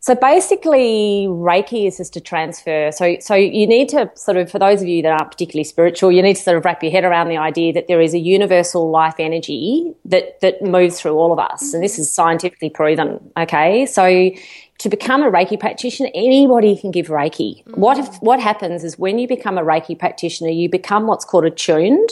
so 0.01 0.15
basically, 0.15 1.27
Reiki 1.29 1.88
is 1.88 1.97
just 1.97 2.15
a 2.15 2.21
transfer. 2.21 2.91
So, 2.91 3.17
so 3.19 3.35
you 3.35 3.67
need 3.67 3.89
to 3.89 4.12
sort 4.15 4.38
of, 4.38 4.51
for 4.51 4.59
those 4.59 4.81
of 4.81 4.88
you 4.88 5.01
that 5.01 5.12
aren't 5.12 5.31
particularly 5.31 5.63
spiritual, 5.63 6.12
you 6.12 6.21
need 6.21 6.35
to 6.35 6.41
sort 6.41 6.57
of 6.57 6.65
wrap 6.65 6.83
your 6.83 6.91
head 6.91 7.03
around 7.03 7.29
the 7.29 7.38
idea 7.38 7.73
that 7.73 7.88
there 7.88 8.01
is 8.01 8.13
a 8.13 8.19
universal 8.19 8.89
life 8.89 9.15
energy 9.19 9.93
that 10.05 10.39
that 10.41 10.62
moves 10.62 10.99
through 10.99 11.13
all 11.13 11.33
of 11.33 11.39
us, 11.39 11.73
and 11.73 11.83
this 11.83 11.93
mm-hmm. 11.93 12.01
is 12.01 12.13
scientifically 12.13 12.69
proven. 12.69 13.31
Okay, 13.38 13.85
so 13.85 14.31
to 14.79 14.89
become 14.89 15.21
a 15.21 15.29
Reiki 15.29 15.59
practitioner, 15.59 16.09
anybody 16.15 16.75
can 16.75 16.89
give 16.91 17.07
Reiki. 17.07 17.67
What 17.75 17.97
if, 17.97 18.05
mm. 18.05 18.21
what 18.21 18.39
happens 18.39 18.83
is 18.83 18.97
when 18.97 19.19
you 19.19 19.27
become 19.27 19.57
a 19.57 19.61
Reiki 19.61 19.97
practitioner, 19.97 20.49
you 20.49 20.69
become 20.69 21.05
what's 21.05 21.25
called 21.25 21.45
attuned, 21.45 22.09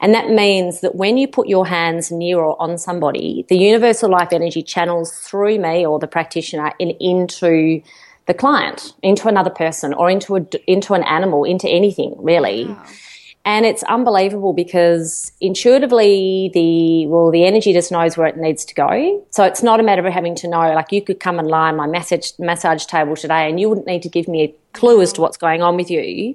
and 0.00 0.12
that 0.14 0.28
means 0.28 0.80
that 0.80 0.96
when 0.96 1.16
you 1.16 1.28
put 1.28 1.48
your 1.48 1.66
hands 1.66 2.10
near 2.10 2.38
or 2.38 2.60
on 2.60 2.76
somebody, 2.76 3.46
the 3.48 3.56
universal 3.56 4.10
life 4.10 4.32
energy 4.32 4.62
channels 4.62 5.12
through 5.12 5.58
me 5.58 5.86
or 5.86 5.98
the 5.98 6.08
practitioner 6.08 6.72
and 6.80 6.92
into 7.00 7.80
the 8.26 8.34
client, 8.34 8.94
into 9.02 9.28
another 9.28 9.50
person, 9.50 9.94
or 9.94 10.10
into 10.10 10.36
a, 10.36 10.40
into 10.66 10.94
an 10.94 11.04
animal, 11.04 11.44
into 11.44 11.68
anything 11.68 12.14
really. 12.18 12.76
And 13.48 13.64
it's 13.64 13.82
unbelievable 13.84 14.52
because 14.52 15.32
intuitively 15.40 16.50
the 16.52 17.06
well 17.06 17.30
the 17.30 17.46
energy 17.46 17.72
just 17.72 17.90
knows 17.90 18.14
where 18.14 18.26
it 18.26 18.36
needs 18.36 18.62
to 18.66 18.74
go. 18.74 19.26
So 19.30 19.42
it's 19.42 19.62
not 19.62 19.80
a 19.80 19.82
matter 19.82 20.06
of 20.06 20.12
having 20.12 20.34
to 20.34 20.48
know 20.48 20.74
like 20.74 20.92
you 20.92 21.00
could 21.00 21.18
come 21.18 21.38
and 21.38 21.48
lie 21.48 21.70
on 21.70 21.76
my 21.76 21.86
massage 21.86 22.32
massage 22.38 22.84
table 22.84 23.16
today 23.16 23.48
and 23.48 23.58
you 23.58 23.70
wouldn't 23.70 23.86
need 23.86 24.02
to 24.02 24.10
give 24.10 24.28
me 24.28 24.42
a 24.42 24.54
clue 24.74 25.00
as 25.00 25.14
to 25.14 25.22
what's 25.22 25.38
going 25.38 25.62
on 25.62 25.76
with 25.76 25.90
you. 25.90 26.34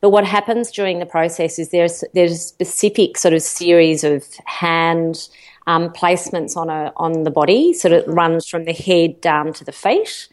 But 0.00 0.10
what 0.10 0.24
happens 0.24 0.72
during 0.72 0.98
the 0.98 1.06
process 1.06 1.60
is 1.60 1.68
there's 1.68 2.02
there's 2.12 2.32
a 2.32 2.38
specific 2.38 3.18
sort 3.18 3.34
of 3.34 3.42
series 3.42 4.02
of 4.02 4.24
hand 4.44 5.28
um, 5.68 5.90
placements 5.90 6.56
on 6.56 6.70
a 6.70 6.92
on 6.96 7.24
the 7.24 7.30
body, 7.30 7.74
so 7.74 7.90
it 7.90 8.04
runs 8.08 8.48
from 8.48 8.64
the 8.64 8.72
head 8.72 9.20
down 9.20 9.52
to 9.52 9.64
the 9.64 9.70
feet. 9.70 10.28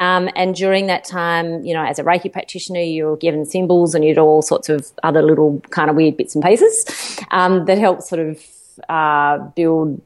Um, 0.00 0.30
and 0.34 0.54
during 0.54 0.86
that 0.86 1.04
time, 1.04 1.62
you 1.62 1.74
know, 1.74 1.84
as 1.84 1.98
a 1.98 2.02
Reiki 2.02 2.32
practitioner, 2.32 2.80
you're 2.80 3.18
given 3.18 3.44
symbols 3.44 3.94
and 3.94 4.02
you 4.04 4.14
do 4.14 4.22
all 4.22 4.40
sorts 4.40 4.70
of 4.70 4.90
other 5.02 5.22
little 5.22 5.60
kind 5.68 5.90
of 5.90 5.96
weird 5.96 6.16
bits 6.16 6.34
and 6.34 6.42
pieces 6.42 6.86
um, 7.30 7.66
that 7.66 7.76
help 7.76 8.00
sort 8.00 8.20
of 8.26 8.42
uh, 8.88 9.36
build 9.54 10.00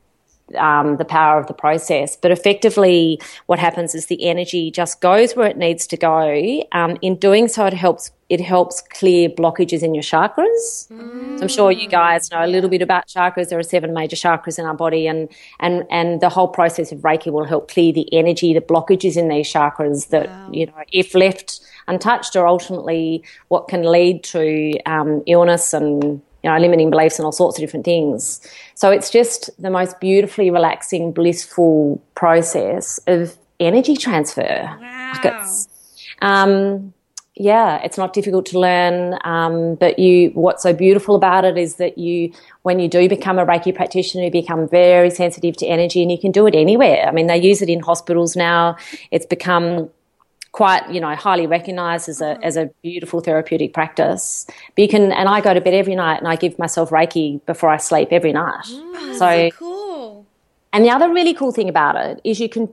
um, 0.56 0.96
the 0.96 1.04
power 1.04 1.38
of 1.38 1.46
the 1.46 1.54
process. 1.54 2.16
But 2.16 2.30
effectively, 2.30 3.20
what 3.46 3.58
happens 3.58 3.94
is 3.94 4.06
the 4.06 4.28
energy 4.28 4.70
just 4.70 5.00
goes 5.00 5.34
where 5.34 5.46
it 5.46 5.56
needs 5.56 5.86
to 5.88 5.96
go. 5.96 6.64
Um, 6.72 6.96
in 7.02 7.16
doing 7.16 7.48
so, 7.48 7.66
it 7.66 7.74
helps 7.74 8.10
it 8.30 8.40
helps 8.40 8.80
clear 8.80 9.28
blockages 9.28 9.82
in 9.82 9.94
your 9.94 10.02
chakras. 10.02 10.88
So 10.88 11.42
I'm 11.42 11.48
sure 11.48 11.70
you 11.70 11.88
guys 11.88 12.30
know 12.30 12.44
a 12.44 12.46
little 12.46 12.70
bit 12.70 12.80
about 12.80 13.06
chakras. 13.06 13.48
There 13.50 13.58
are 13.58 13.62
seven 13.62 13.92
major 13.92 14.16
chakras 14.16 14.58
in 14.58 14.64
our 14.64 14.74
body, 14.74 15.06
and 15.06 15.28
and 15.60 15.84
and 15.90 16.20
the 16.20 16.28
whole 16.28 16.48
process 16.48 16.90
of 16.92 17.00
Reiki 17.00 17.30
will 17.30 17.44
help 17.44 17.70
clear 17.70 17.92
the 17.92 18.12
energy, 18.12 18.54
the 18.54 18.60
blockages 18.60 19.16
in 19.16 19.28
these 19.28 19.52
chakras 19.52 20.08
that 20.08 20.30
you 20.52 20.66
know, 20.66 20.72
if 20.92 21.14
left 21.14 21.60
untouched, 21.86 22.34
are 22.36 22.46
ultimately 22.46 23.22
what 23.48 23.68
can 23.68 23.82
lead 23.82 24.24
to 24.24 24.72
um, 24.86 25.22
illness 25.26 25.74
and 25.74 26.22
you 26.44 26.50
know, 26.50 26.58
limiting 26.58 26.90
beliefs 26.90 27.18
and 27.18 27.24
all 27.24 27.32
sorts 27.32 27.56
of 27.56 27.62
different 27.62 27.86
things. 27.86 28.46
So 28.74 28.90
it's 28.90 29.08
just 29.08 29.50
the 29.60 29.70
most 29.70 29.98
beautifully 29.98 30.50
relaxing, 30.50 31.10
blissful 31.10 32.02
process 32.14 33.00
of 33.06 33.38
energy 33.58 33.96
transfer. 33.96 34.68
Like 34.80 35.24
it's, 35.24 35.68
um, 36.20 36.92
yeah, 37.34 37.82
it's 37.82 37.96
not 37.96 38.12
difficult 38.12 38.44
to 38.46 38.58
learn. 38.58 39.18
Um, 39.24 39.76
but 39.76 39.98
you, 39.98 40.32
what's 40.34 40.62
so 40.62 40.74
beautiful 40.74 41.16
about 41.16 41.46
it 41.46 41.56
is 41.56 41.76
that 41.76 41.96
you, 41.96 42.30
when 42.62 42.78
you 42.78 42.88
do 42.88 43.08
become 43.08 43.38
a 43.38 43.46
Reiki 43.46 43.74
practitioner, 43.74 44.24
you 44.24 44.30
become 44.30 44.68
very 44.68 45.08
sensitive 45.08 45.56
to 45.56 45.66
energy, 45.66 46.02
and 46.02 46.12
you 46.12 46.18
can 46.18 46.30
do 46.30 46.46
it 46.46 46.54
anywhere. 46.54 47.08
I 47.08 47.10
mean, 47.10 47.26
they 47.26 47.38
use 47.38 47.62
it 47.62 47.70
in 47.70 47.80
hospitals 47.80 48.36
now. 48.36 48.76
It's 49.10 49.26
become 49.26 49.88
quite, 50.54 50.88
you 50.88 51.00
know, 51.00 51.12
highly 51.16 51.48
recognised 51.48 52.08
as 52.08 52.20
a 52.20 52.26
mm-hmm. 52.26 52.44
as 52.44 52.56
a 52.56 52.66
beautiful 52.80 53.20
therapeutic 53.20 53.74
practice. 53.74 54.46
But 54.76 54.82
you 54.82 54.88
can, 54.88 55.10
and 55.10 55.28
I 55.28 55.40
go 55.40 55.52
to 55.52 55.60
bed 55.60 55.74
every 55.74 55.96
night 55.96 56.18
and 56.18 56.28
I 56.28 56.36
give 56.36 56.56
myself 56.60 56.90
Reiki 56.90 57.44
before 57.44 57.70
I 57.70 57.76
sleep 57.76 58.08
every 58.12 58.32
night. 58.32 58.64
Mm, 58.66 59.18
so 59.18 59.50
Cool. 59.58 60.24
and 60.72 60.84
the 60.84 60.90
other 60.90 61.12
really 61.12 61.34
cool 61.34 61.50
thing 61.50 61.68
about 61.68 61.96
it 61.96 62.20
is 62.22 62.38
you 62.38 62.48
can, 62.48 62.68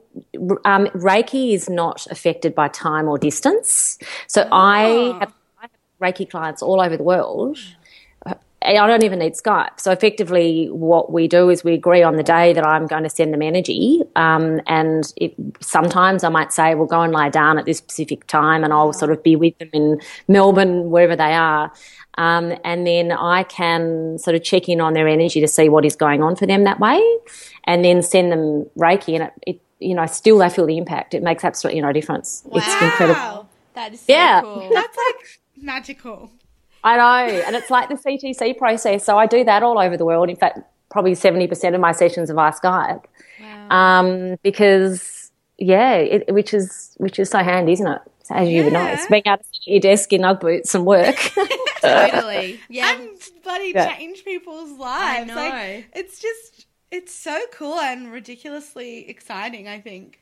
um, 0.63 0.85
Reiki 0.93 1.55
is 1.55 1.71
not 1.71 2.05
affected 2.11 2.53
by 2.53 2.67
time 2.67 3.07
or 3.07 3.17
distance. 3.17 3.97
So 4.27 4.47
I, 4.51 5.13
ah. 5.15 5.19
have, 5.21 5.33
I 5.57 5.61
have 5.61 5.71
Reiki 5.99 6.29
clients 6.29 6.61
all 6.61 6.79
over 6.79 6.95
the 6.95 7.03
world. 7.03 7.57
And 8.63 8.77
I 8.77 8.85
don't 8.85 9.03
even 9.03 9.19
need 9.19 9.33
Skype. 9.33 9.79
So 9.79 9.91
effectively, 9.91 10.67
what 10.67 11.11
we 11.11 11.27
do 11.27 11.49
is 11.49 11.63
we 11.63 11.73
agree 11.73 12.03
on 12.03 12.15
the 12.15 12.23
day 12.23 12.53
that 12.53 12.65
I'm 12.65 12.85
going 12.85 13.03
to 13.03 13.09
send 13.09 13.33
them 13.33 13.41
energy. 13.41 14.01
Um, 14.15 14.61
and 14.67 15.11
it, 15.17 15.33
sometimes 15.61 16.23
I 16.23 16.29
might 16.29 16.53
say, 16.53 16.75
well, 16.75 16.85
go 16.85 17.01
and 17.01 17.11
lie 17.11 17.29
down 17.29 17.57
at 17.57 17.65
this 17.65 17.79
specific 17.79 18.27
time, 18.27 18.63
and 18.63 18.71
I'll 18.71 18.93
sort 18.93 19.11
of 19.11 19.23
be 19.23 19.35
with 19.35 19.57
them 19.57 19.69
in 19.73 19.99
Melbourne, 20.27 20.91
wherever 20.91 21.15
they 21.15 21.33
are. 21.33 21.71
Um, 22.17 22.53
and 22.63 22.85
then 22.85 23.11
I 23.11 23.43
can 23.43 24.17
sort 24.19 24.35
of 24.35 24.43
check 24.43 24.69
in 24.69 24.79
on 24.79 24.93
their 24.93 25.07
energy 25.07 25.41
to 25.41 25.47
see 25.47 25.69
what 25.69 25.83
is 25.85 25.95
going 25.95 26.21
on 26.21 26.35
for 26.35 26.45
them 26.45 26.63
that 26.65 26.79
way, 26.79 27.01
and 27.63 27.83
then 27.83 28.03
send 28.03 28.31
them 28.31 28.65
Reiki, 28.77 29.15
and 29.15 29.23
it, 29.23 29.33
it 29.47 29.61
you 29.79 29.95
know, 29.95 30.05
still 30.05 30.37
they 30.37 30.49
feel 30.49 30.67
the 30.67 30.77
impact. 30.77 31.15
It 31.15 31.23
makes 31.23 31.43
absolutely 31.43 31.81
no 31.81 31.91
difference. 31.91 32.43
It's 32.53 32.83
incredible. 32.83 33.13
Wow. 33.13 33.47
That 33.73 33.93
is 33.93 34.01
so 34.01 34.13
Yeah. 34.13 34.41
cool. 34.41 34.69
That's 34.71 34.97
like 34.97 35.39
magical. 35.57 36.29
I 36.83 36.97
know, 36.97 37.33
and 37.45 37.55
it's 37.55 37.69
like 37.69 37.89
the 37.89 37.95
CTC 37.95 38.57
process. 38.57 39.03
So 39.05 39.17
I 39.17 39.25
do 39.27 39.43
that 39.43 39.63
all 39.63 39.79
over 39.79 39.97
the 39.97 40.05
world. 40.05 40.29
In 40.29 40.35
fact, 40.35 40.59
probably 40.89 41.15
seventy 41.15 41.47
percent 41.47 41.75
of 41.75 41.81
my 41.81 41.91
sessions 41.91 42.29
are 42.29 42.33
via 42.33 42.51
Skype, 42.53 43.03
um, 43.69 44.37
because 44.43 45.31
yeah, 45.57 45.93
it, 45.95 46.33
which 46.33 46.53
is 46.53 46.95
which 46.97 47.19
is 47.19 47.29
so 47.29 47.39
handy, 47.39 47.73
isn't 47.73 47.87
it? 47.87 48.01
As 48.29 48.47
you 48.47 48.63
would 48.63 48.73
know, 48.73 48.85
it's 48.85 49.07
being 49.07 49.23
able 49.25 49.37
to 49.37 49.43
sit 49.43 49.61
at 49.67 49.67
your 49.67 49.79
desk 49.81 50.13
in 50.13 50.23
UGG 50.23 50.39
boots 50.39 50.73
and 50.73 50.85
work. 50.85 51.17
totally. 51.81 52.59
Yeah. 52.69 52.95
And 52.95 53.09
bloody 53.43 53.71
Yeah. 53.75 53.93
change 53.95 54.23
people's 54.23 54.71
lives. 54.79 55.21
I 55.31 55.33
know. 55.33 55.35
Like 55.35 55.85
it's 55.93 56.19
just 56.19 56.65
it's 56.91 57.13
so 57.13 57.39
cool 57.51 57.79
and 57.79 58.11
ridiculously 58.11 59.09
exciting, 59.09 59.67
I 59.67 59.81
think. 59.81 60.20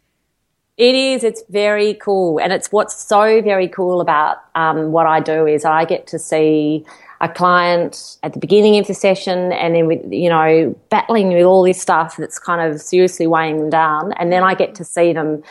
It 0.79 0.95
is. 0.95 1.25
It's 1.25 1.43
very 1.49 1.95
cool, 1.95 2.39
and 2.39 2.53
it's 2.53 2.71
what's 2.71 2.95
so 2.95 3.41
very 3.41 3.67
cool 3.67 3.99
about 3.99 4.37
um, 4.55 4.93
what 4.93 5.05
I 5.05 5.19
do 5.19 5.45
is 5.45 5.65
I 5.65 5.83
get 5.83 6.07
to 6.07 6.17
see 6.17 6.85
a 7.19 7.27
client 7.27 8.15
at 8.23 8.31
the 8.31 8.39
beginning 8.39 8.77
of 8.79 8.87
the 8.87 8.93
session, 8.93 9.51
and 9.51 9.75
then 9.75 9.87
with 9.87 9.99
you 10.09 10.29
know 10.29 10.73
battling 10.89 11.33
with 11.33 11.43
all 11.43 11.63
this 11.63 11.81
stuff 11.81 12.15
that's 12.15 12.39
kind 12.39 12.61
of 12.61 12.79
seriously 12.79 13.27
weighing 13.27 13.57
them 13.57 13.69
down, 13.69 14.13
and 14.13 14.31
then 14.31 14.41
I 14.41 14.55
get 14.55 14.73
to 14.75 14.85
see 14.85 15.11
them 15.11 15.43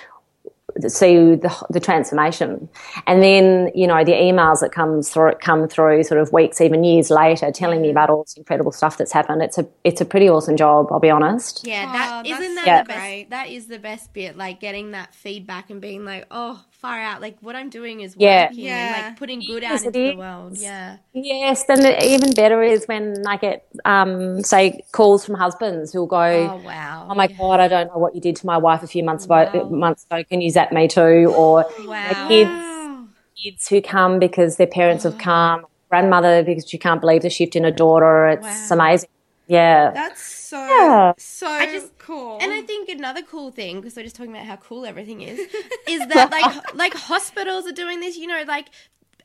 see 0.86 1.34
the, 1.34 1.66
the 1.70 1.80
transformation, 1.80 2.68
and 3.06 3.22
then 3.22 3.70
you 3.74 3.86
know 3.86 4.04
the 4.04 4.12
emails 4.12 4.60
that 4.60 4.72
comes 4.72 5.10
through 5.10 5.32
come 5.40 5.68
through 5.68 6.04
sort 6.04 6.20
of 6.20 6.32
weeks, 6.32 6.60
even 6.60 6.84
years 6.84 7.10
later, 7.10 7.50
telling 7.52 7.82
me 7.82 7.90
about 7.90 8.10
all 8.10 8.22
this 8.24 8.36
incredible 8.36 8.72
stuff 8.72 8.96
that's 8.98 9.12
happened. 9.12 9.42
It's 9.42 9.58
a 9.58 9.66
it's 9.84 10.00
a 10.00 10.04
pretty 10.04 10.28
awesome 10.28 10.56
job, 10.56 10.86
I'll 10.90 11.00
be 11.00 11.10
honest. 11.10 11.66
Yeah, 11.66 11.84
Oh, 11.88 11.92
that 11.92 12.24
that's 12.28 12.40
isn't 12.40 12.54
that 12.56 12.66
Yeah. 12.66 12.82
the 12.82 12.88
best. 12.88 12.98
great. 13.00 13.30
That 13.30 13.48
is 13.48 13.66
the 13.66 13.78
best 13.78 14.12
bit, 14.12 14.36
like 14.36 14.60
getting 14.60 14.92
that 14.92 15.14
feedback 15.14 15.70
and 15.70 15.80
being 15.80 16.04
like, 16.04 16.26
"Oh, 16.30 16.62
far 16.78 16.98
out! 17.00 17.20
Like 17.20 17.36
what 17.40 17.56
I'm 17.56 17.70
doing 17.70 18.00
is 18.00 18.16
Yeah. 18.16 18.48
working, 18.48 18.64
Yeah. 18.64 18.82
and 18.82 18.90
like 18.90 19.16
putting 19.16 19.44
good 19.44 19.62
Yes, 19.62 19.82
out 19.82 19.94
it 19.94 19.96
into 19.96 20.12
the 20.12 20.18
world." 20.18 20.58
Yeah, 20.58 20.96
Yes, 21.14 21.64
then 21.64 21.80
the, 21.80 22.04
even 22.06 22.32
better 22.34 22.62
is 22.62 22.84
when 22.86 23.26
I 23.26 23.38
get, 23.38 23.66
um, 23.86 24.42
say, 24.42 24.80
calls 24.92 25.24
from 25.24 25.34
husbands 25.36 25.90
who'll 25.92 26.06
go, 26.06 26.50
Oh 26.52 26.56
wow! 26.58 27.08
"Oh 27.10 27.14
my 27.14 27.28
god, 27.38 27.60
I 27.60 27.68
don't 27.68 27.86
know 27.88 27.98
what 27.98 28.14
you 28.14 28.20
did 28.20 28.36
to 28.36 28.46
my 28.46 28.58
wife 28.58 28.82
a 28.82 28.86
few 28.86 29.02
months 29.02 29.24
ago. 29.24 29.48
Months 29.70 30.04
ago, 30.10 30.22
can 30.30 30.40
you 30.42 30.50
zap 30.50 30.70
me 30.72 30.86
too?" 30.86 31.32
Or 31.34 31.64
Wow. 31.86 32.26
kids, 32.28 32.50
Wow. 32.52 33.08
kids 33.42 33.68
who 33.68 33.80
come 33.82 34.18
because 34.18 34.56
their 34.56 34.66
parents 34.66 35.04
have 35.04 35.16
come, 35.18 35.64
grandmother 35.90 36.42
because 36.44 36.68
she 36.68 36.78
can't 36.78 37.00
believe 37.00 37.22
the 37.22 37.30
shift 37.30 37.56
in 37.56 37.64
a 37.64 37.72
daughter. 37.72 38.26
It's 38.28 38.70
amazing. 38.70 39.08
Yeah, 39.48 39.90
That's 39.92 40.22
so 40.22 40.58
Yeah. 40.58 41.12
so 41.16 41.46
just- 41.66 41.96
cool. 41.98 42.38
And 42.40 42.52
I 42.52 42.62
think 42.62 42.88
another 42.90 43.22
cool 43.22 43.50
thing, 43.50 43.80
because 43.80 43.96
we're 43.96 44.02
just 44.02 44.14
talking 44.16 44.32
about 44.32 44.46
how 44.46 44.56
cool 44.56 44.84
everything 44.84 45.22
is, 45.22 45.38
is 45.88 46.06
that 46.08 46.30
like 46.30 46.74
like 46.74 46.94
hospitals 46.94 47.66
are 47.66 47.72
doing 47.72 48.00
this. 48.00 48.16
You 48.18 48.26
know, 48.26 48.44
like 48.46 48.68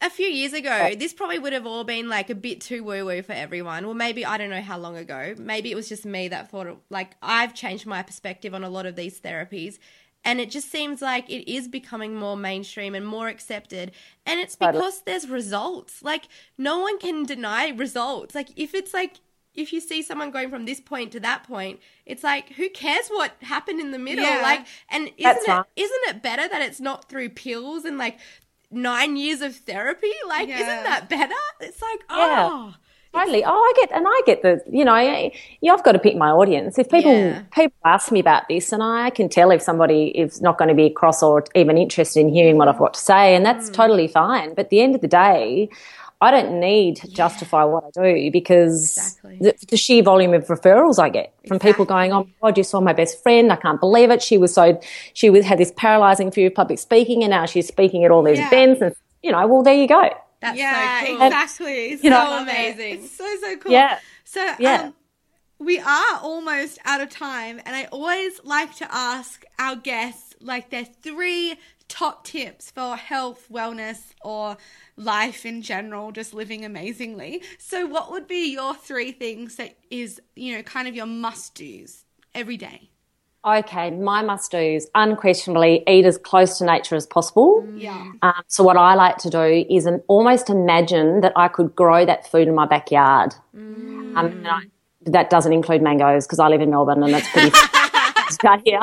a 0.02 0.10
few 0.10 0.28
years 0.28 0.54
ago, 0.54 0.96
this 0.98 1.14
probably 1.14 1.40
would 1.40 1.54
have 1.54 1.66
all 1.66 1.84
been 1.84 2.08
like 2.10 2.30
a 2.30 2.36
bit 2.36 2.62
too 2.62 2.84
woo 2.84 3.06
woo 3.06 3.22
for 3.22 3.34
everyone. 3.34 3.86
Well, 3.86 3.96
maybe 3.96 4.26
I 4.26 4.38
don't 4.38 4.50
know 4.50 4.62
how 4.62 4.78
long 4.78 4.96
ago. 4.98 5.36
Maybe 5.38 5.72
it 5.72 5.76
was 5.76 5.90
just 5.90 6.06
me 6.06 6.30
that 6.30 6.50
thought 6.50 6.68
it, 6.68 6.78
like 6.90 7.12
I've 7.22 7.54
changed 7.54 7.86
my 7.86 8.02
perspective 8.02 8.54
on 8.54 8.64
a 8.64 8.70
lot 8.70 8.86
of 8.86 8.96
these 8.96 9.20
therapies. 9.20 9.78
And 10.26 10.40
it 10.40 10.50
just 10.50 10.72
seems 10.72 11.02
like 11.02 11.30
it 11.30 11.52
is 11.52 11.68
becoming 11.68 12.16
more 12.16 12.38
mainstream 12.38 12.96
and 12.96 13.06
more 13.06 13.28
accepted. 13.28 13.92
And 14.26 14.40
it's 14.40 14.56
because 14.56 15.02
there's 15.02 15.28
results. 15.28 16.02
Like, 16.02 16.30
no 16.58 16.80
one 16.80 16.98
can 16.98 17.26
deny 17.26 17.68
results. 17.68 18.34
Like, 18.34 18.48
if 18.56 18.74
it's 18.74 18.94
like 18.94 19.18
if 19.56 19.72
you 19.72 19.80
see 19.80 20.02
someone 20.02 20.32
going 20.32 20.50
from 20.50 20.66
this 20.66 20.80
point 20.80 21.12
to 21.12 21.20
that 21.22 21.44
point, 21.44 21.80
it's 22.06 22.24
like 22.24 22.54
who 22.54 22.70
cares 22.70 23.08
what 23.10 23.34
happened 23.42 23.80
in 23.80 23.92
the 23.92 24.00
middle? 24.00 24.24
Yeah. 24.24 24.42
Like, 24.42 24.66
and 24.90 25.12
isn't 25.18 25.18
it 25.18 25.48
right. 25.48 25.66
isn't 25.76 26.04
it 26.08 26.24
better 26.24 26.48
that 26.48 26.62
it's 26.62 26.80
not 26.80 27.10
through 27.10 27.30
pills 27.30 27.86
and 27.86 27.98
like 27.98 28.18
nine 28.72 29.16
years 29.16 29.42
of 29.42 29.56
therapy? 29.56 30.14
Like, 30.28 30.50
Yeah. 30.50 30.56
isn't 30.56 30.84
that 30.84 31.10
better? 31.10 31.36
It's 31.60 31.82
like, 31.82 32.00
Yeah. 32.10 32.50
oh, 32.52 32.74
Totally. 33.14 33.44
Oh, 33.46 33.52
I 33.52 33.74
get, 33.80 33.92
and 33.96 34.06
I 34.08 34.22
get 34.26 34.42
the, 34.42 34.60
you 34.72 34.84
know, 34.84 34.98
you 35.62 35.72
I've 35.72 35.84
got 35.84 35.92
to 35.92 36.00
pick 36.00 36.16
my 36.16 36.32
audience. 36.32 36.80
If 36.80 36.90
people 36.90 37.14
Yeah. 37.14 37.44
people 37.52 37.78
ask 37.86 38.12
me 38.12 38.20
about 38.20 38.48
this, 38.50 38.72
and 38.72 38.82
I 38.82 39.12
can 39.12 39.30
tell 39.30 39.52
if 39.52 39.62
somebody 39.62 40.08
is 40.18 40.42
not 40.42 40.58
going 40.58 40.70
to 40.70 40.74
be 40.74 40.90
cross 40.90 41.22
or 41.22 41.44
even 41.54 41.78
interested 41.78 42.22
in 42.22 42.30
hearing 42.30 42.58
what 42.58 42.68
I've 42.68 42.80
got 42.80 42.96
to 42.96 43.00
say, 43.00 43.36
and 43.36 43.46
that's 43.46 43.70
mm. 43.70 43.74
totally 43.74 44.08
fine. 44.08 44.56
But 44.56 44.66
at 44.66 44.70
the 44.72 44.82
end 44.82 44.96
of 44.96 45.02
the 45.02 45.08
day, 45.08 45.70
I 46.24 46.32
don't 46.32 46.60
need 46.60 46.96
to 46.98 47.08
justify 47.10 47.64
what 47.66 47.84
I 47.86 47.90
do 48.04 48.32
because 48.32 48.98
Exactly. 48.98 49.38
the, 49.42 49.54
the 49.70 49.78
sheer 49.78 50.02
volume 50.04 50.34
of 50.34 50.48
referrals 50.48 50.98
I 51.00 51.10
get 51.10 51.34
from 51.48 51.60
people 51.60 51.86
going, 51.86 52.12
"Oh 52.12 52.24
my 52.24 52.34
God, 52.50 52.58
you 52.58 52.64
saw 52.64 52.80
my 52.82 52.94
best 52.94 53.22
friend! 53.24 53.52
I 53.52 53.56
can't 53.58 53.80
believe 53.80 54.10
it. 54.10 54.22
She 54.22 54.38
was 54.38 54.54
so 54.54 54.80
she 55.14 55.30
was 55.30 55.46
had 55.46 55.58
this 55.60 55.72
paralyzing 55.76 56.32
fear 56.32 56.48
of 56.48 56.56
public 56.56 56.80
speaking, 56.80 57.24
and 57.24 57.32
now 57.32 57.46
she's 57.46 57.68
speaking 57.68 58.04
at 58.06 58.12
all 58.12 58.24
these 58.24 58.40
Yeah. 58.40 58.48
events." 58.48 58.82
And 58.82 58.96
you 59.22 59.32
know, 59.32 59.46
well, 59.48 59.64
there 59.64 59.76
you 59.76 59.88
go. 59.88 60.10
that's 60.42 60.58
yeah, 60.58 61.02
so 61.02 61.06
cool. 61.18 61.26
exactly. 61.28 61.74
It's 61.92 62.04
You 62.04 62.10
know- 62.10 62.26
so 62.26 62.42
amazing. 62.44 62.94
It's 63.04 63.12
so 63.18 63.28
so 63.42 63.56
cool. 63.58 63.72
Yeah. 63.72 64.00
So 64.26 64.42
Yeah. 64.60 64.82
um, 64.82 64.94
we 65.60 65.80
are 65.80 66.16
almost 66.22 66.80
out 66.84 67.00
of 67.02 67.10
time, 67.10 67.62
and 67.66 67.74
I 67.76 67.86
always 67.86 68.34
like 68.44 68.76
to 68.82 68.88
ask 68.94 69.46
our 69.60 69.76
guests 69.78 70.34
like 70.42 70.70
their 70.70 70.84
three 70.86 71.56
top 71.88 72.26
tips 72.26 72.72
for 72.72 72.96
health, 72.96 73.48
wellness, 73.52 74.14
or 74.22 74.58
life 74.98 75.46
in 75.46 75.62
general, 75.62 76.12
just 76.12 76.34
living 76.34 76.66
amazingly. 76.66 77.42
So, 77.58 77.86
what 77.86 78.12
would 78.12 78.28
be 78.28 78.52
your 78.52 78.74
three 78.76 79.12
things 79.12 79.56
that 79.58 79.78
is 79.90 80.22
you 80.36 80.56
know 80.56 80.64
kind 80.64 80.88
of 80.88 80.96
your 80.96 81.06
must 81.06 81.56
dos 81.56 82.06
every 82.34 82.58
day? 82.58 82.90
Okay, 83.46 83.92
my 83.92 84.22
must 84.22 84.52
do's 84.52 84.88
unquestionably 84.96 85.84
eat 85.86 86.06
as 86.06 86.18
close 86.18 86.58
to 86.60 86.66
nature 86.66 86.96
as 86.96 87.06
possible. 87.06 87.68
Yeah. 87.76 88.14
Um, 88.22 88.42
so 88.48 88.64
what 88.64 88.78
I 88.78 88.96
like 88.96 89.18
to 89.18 89.30
do 89.30 89.66
is 89.70 89.86
an, 89.86 90.02
almost 90.08 90.50
imagine 90.50 91.20
that 91.22 91.34
I 91.36 91.50
could 91.50 91.76
grow 91.76 92.06
that 92.06 92.26
food 92.32 92.48
in 92.48 92.56
my 92.56 92.66
backyard. 92.66 93.36
Um, 93.54 94.14
and 94.16 94.48
I, 94.48 94.62
that 95.08 95.30
doesn't 95.30 95.52
include 95.52 95.82
mangoes 95.82 96.26
because 96.26 96.40
I 96.40 96.48
live 96.48 96.62
in 96.62 96.70
Melbourne 96.70 97.04
and 97.04 97.14
that's 97.14 97.30
pretty 97.32 97.52
out 98.46 98.62
here. 98.66 98.82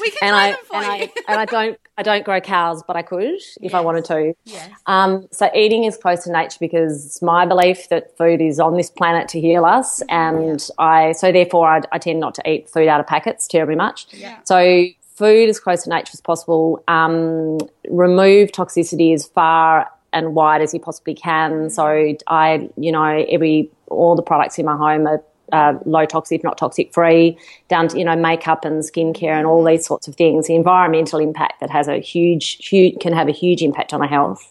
We 0.00 0.10
can 0.10 0.28
And 0.28 0.36
I 0.36 0.52
for 0.54 0.76
and 0.76 0.84
you. 0.84 0.92
I 0.92 1.12
and 1.28 1.40
I 1.40 1.44
don't 1.44 1.78
I 1.98 2.02
don't 2.02 2.24
grow 2.24 2.40
cows, 2.40 2.82
but 2.86 2.96
I 2.96 3.02
could 3.02 3.40
if 3.60 3.74
I 3.74 3.80
wanted 3.80 4.04
to. 4.06 4.34
Yes. 4.44 4.70
Um, 4.86 5.28
so 5.30 5.50
eating 5.54 5.84
is 5.84 5.96
close 5.96 6.24
to 6.24 6.32
nature 6.32 6.56
because 6.60 7.06
it's 7.06 7.22
my 7.22 7.46
belief 7.46 7.88
that 7.90 8.16
food 8.16 8.40
is 8.40 8.58
on 8.58 8.76
this 8.76 8.90
planet 8.90 9.28
to 9.28 9.40
heal 9.40 9.64
us, 9.64 10.02
and 10.08 10.66
I 10.78 11.12
so 11.12 11.32
therefore 11.32 11.68
I, 11.68 11.82
I 11.92 11.98
tend 11.98 12.20
not 12.20 12.34
to 12.36 12.50
eat 12.50 12.68
food 12.68 12.88
out 12.88 13.00
of 13.00 13.06
packets 13.06 13.46
terribly 13.46 13.76
much. 13.76 14.06
Yeah. 14.12 14.38
So 14.44 14.86
food 15.14 15.48
as 15.48 15.60
close 15.60 15.84
to 15.84 15.90
nature 15.90 16.10
as 16.14 16.20
possible. 16.20 16.82
Um, 16.88 17.58
remove 17.88 18.52
toxicity 18.52 19.14
as 19.14 19.26
far 19.26 19.88
and 20.12 20.34
wide 20.34 20.62
as 20.62 20.74
you 20.74 20.80
possibly 20.80 21.14
can. 21.14 21.70
So 21.70 22.16
I, 22.26 22.70
you 22.76 22.92
know, 22.92 23.24
every 23.28 23.70
all 23.88 24.16
the 24.16 24.22
products 24.22 24.58
in 24.58 24.66
my 24.66 24.76
home 24.76 25.06
are. 25.06 25.22
Uh, 25.52 25.74
low 25.84 26.06
toxic, 26.06 26.42
not 26.42 26.56
toxic 26.56 26.94
free, 26.94 27.36
down 27.68 27.86
to 27.86 27.98
you 27.98 28.04
know 28.04 28.16
makeup 28.16 28.64
and 28.64 28.82
skincare 28.82 29.36
and 29.36 29.46
all 29.46 29.62
these 29.62 29.84
sorts 29.84 30.08
of 30.08 30.16
things. 30.16 30.46
The 30.46 30.54
environmental 30.54 31.18
impact 31.18 31.60
that 31.60 31.68
has 31.70 31.88
a 31.88 31.98
huge, 31.98 32.66
huge 32.66 32.98
can 33.00 33.12
have 33.12 33.28
a 33.28 33.32
huge 33.32 33.62
impact 33.62 33.92
on 33.92 34.00
our 34.00 34.08
health. 34.08 34.50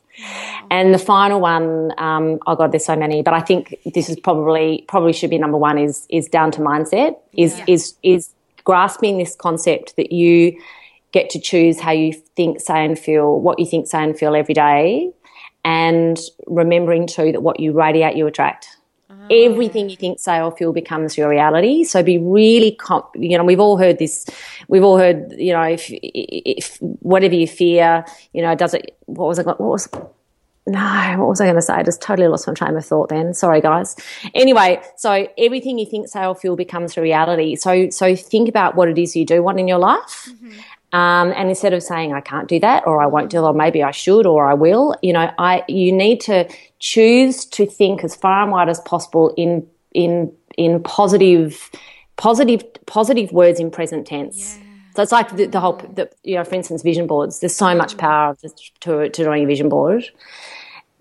And 0.69 0.93
the 0.93 0.99
final 0.99 1.39
one, 1.39 1.91
um, 1.97 2.39
oh 2.45 2.55
god, 2.55 2.71
there's 2.71 2.85
so 2.85 2.95
many, 2.95 3.23
but 3.23 3.33
I 3.33 3.41
think 3.41 3.75
this 3.93 4.09
is 4.09 4.19
probably 4.19 4.85
probably 4.87 5.13
should 5.13 5.29
be 5.29 5.37
number 5.37 5.57
one 5.57 5.77
is 5.77 6.05
is 6.09 6.27
down 6.27 6.51
to 6.51 6.61
mindset. 6.61 7.17
Is 7.33 7.59
is 7.67 7.95
is 8.03 8.29
grasping 8.63 9.17
this 9.17 9.35
concept 9.35 9.95
that 9.95 10.11
you 10.11 10.55
get 11.11 11.29
to 11.31 11.39
choose 11.39 11.79
how 11.79 11.91
you 11.91 12.13
think, 12.35 12.59
say, 12.61 12.85
and 12.85 12.97
feel, 12.97 13.39
what 13.39 13.59
you 13.59 13.65
think, 13.65 13.87
say, 13.87 14.03
and 14.03 14.17
feel 14.17 14.35
every 14.35 14.53
day, 14.53 15.11
and 15.65 16.19
remembering 16.47 17.07
too 17.07 17.31
that 17.31 17.41
what 17.41 17.59
you 17.59 17.71
radiate, 17.71 18.15
you 18.15 18.27
attract. 18.27 18.77
Everything 19.31 19.89
you 19.89 19.95
think, 19.95 20.19
say, 20.19 20.41
or 20.41 20.51
feel 20.51 20.73
becomes 20.73 21.17
your 21.17 21.29
reality. 21.29 21.83
So 21.85 22.03
be 22.03 22.17
really, 22.17 22.71
comp- 22.71 23.15
you 23.15 23.37
know, 23.37 23.43
we've 23.43 23.59
all 23.59 23.77
heard 23.77 23.97
this. 23.97 24.25
We've 24.67 24.83
all 24.83 24.97
heard, 24.97 25.33
you 25.37 25.53
know, 25.53 25.63
if, 25.63 25.85
if 25.89 26.77
whatever 26.81 27.35
you 27.35 27.47
fear, 27.47 28.05
you 28.33 28.41
know, 28.41 28.53
does 28.55 28.73
it? 28.73 28.97
What 29.05 29.27
was 29.27 29.39
it? 29.39 29.45
What 29.45 29.59
was? 29.59 29.89
No, 30.67 31.15
what 31.17 31.29
was 31.29 31.41
I 31.41 31.45
going 31.45 31.55
to 31.55 31.61
say? 31.61 31.73
I 31.73 31.83
just 31.83 32.01
totally 32.01 32.27
lost 32.27 32.47
my 32.47 32.53
train 32.53 32.75
of 32.75 32.85
thought. 32.85 33.09
Then, 33.09 33.33
sorry, 33.33 33.61
guys. 33.61 33.95
Anyway, 34.35 34.79
so 34.95 35.27
everything 35.37 35.79
you 35.79 35.87
think, 35.87 36.07
say, 36.07 36.23
or 36.23 36.35
feel 36.35 36.55
becomes 36.55 36.95
a 36.97 37.01
reality. 37.01 37.55
So, 37.55 37.89
so 37.89 38.15
think 38.15 38.47
about 38.47 38.75
what 38.75 38.87
it 38.87 38.97
is 38.99 39.15
you 39.15 39.25
do 39.25 39.41
want 39.41 39.59
in 39.59 39.67
your 39.67 39.79
life. 39.79 40.29
Mm-hmm. 40.29 40.59
Um, 40.93 41.31
and 41.37 41.47
instead 41.49 41.73
of 41.73 41.83
saying 41.83 42.13
I 42.13 42.19
can't 42.21 42.47
do 42.47 42.59
that, 42.59 42.85
or 42.85 43.01
I 43.01 43.07
won't 43.07 43.29
do, 43.29 43.37
it, 43.37 43.43
or 43.43 43.53
maybe 43.53 43.81
I 43.81 43.91
should, 43.91 44.25
or 44.25 44.45
I 44.45 44.53
will, 44.53 44.95
you 45.01 45.13
know, 45.13 45.31
I 45.37 45.63
you 45.67 45.91
need 45.91 46.19
to 46.21 46.49
choose 46.79 47.45
to 47.45 47.65
think 47.65 48.03
as 48.03 48.15
far 48.15 48.43
and 48.43 48.51
wide 48.51 48.67
as 48.67 48.79
possible 48.81 49.33
in 49.37 49.65
in 49.93 50.33
in 50.57 50.83
positive, 50.83 51.69
positive, 52.17 52.63
positive 52.85 53.31
words 53.31 53.59
in 53.59 53.71
present 53.71 54.05
tense. 54.05 54.59
So 54.95 55.01
it's 55.01 55.13
like 55.13 55.35
the, 55.35 55.45
the 55.45 55.61
whole, 55.61 55.77
the, 55.77 56.09
you 56.23 56.35
know, 56.35 56.43
for 56.43 56.55
instance, 56.55 56.81
vision 56.81 57.07
boards. 57.07 57.39
There's 57.39 57.55
so 57.55 57.73
much 57.73 57.95
power 57.97 58.35
to, 58.41 58.49
to, 58.81 59.09
to 59.09 59.23
doing 59.23 59.43
a 59.43 59.47
vision 59.47 59.69
board 59.69 60.03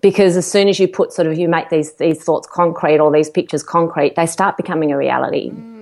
because 0.01 0.37
as 0.37 0.49
soon 0.49 0.67
as 0.67 0.79
you 0.79 0.87
put 0.87 1.13
sort 1.13 1.27
of 1.27 1.37
you 1.37 1.47
make 1.47 1.69
these 1.69 1.93
these 1.95 2.23
thoughts 2.23 2.47
concrete 2.47 2.99
or 2.99 3.11
these 3.11 3.29
pictures 3.29 3.63
concrete, 3.63 4.15
they 4.15 4.25
start 4.25 4.57
becoming 4.57 4.91
a 4.91 4.97
reality. 4.97 5.51
I 5.51 5.80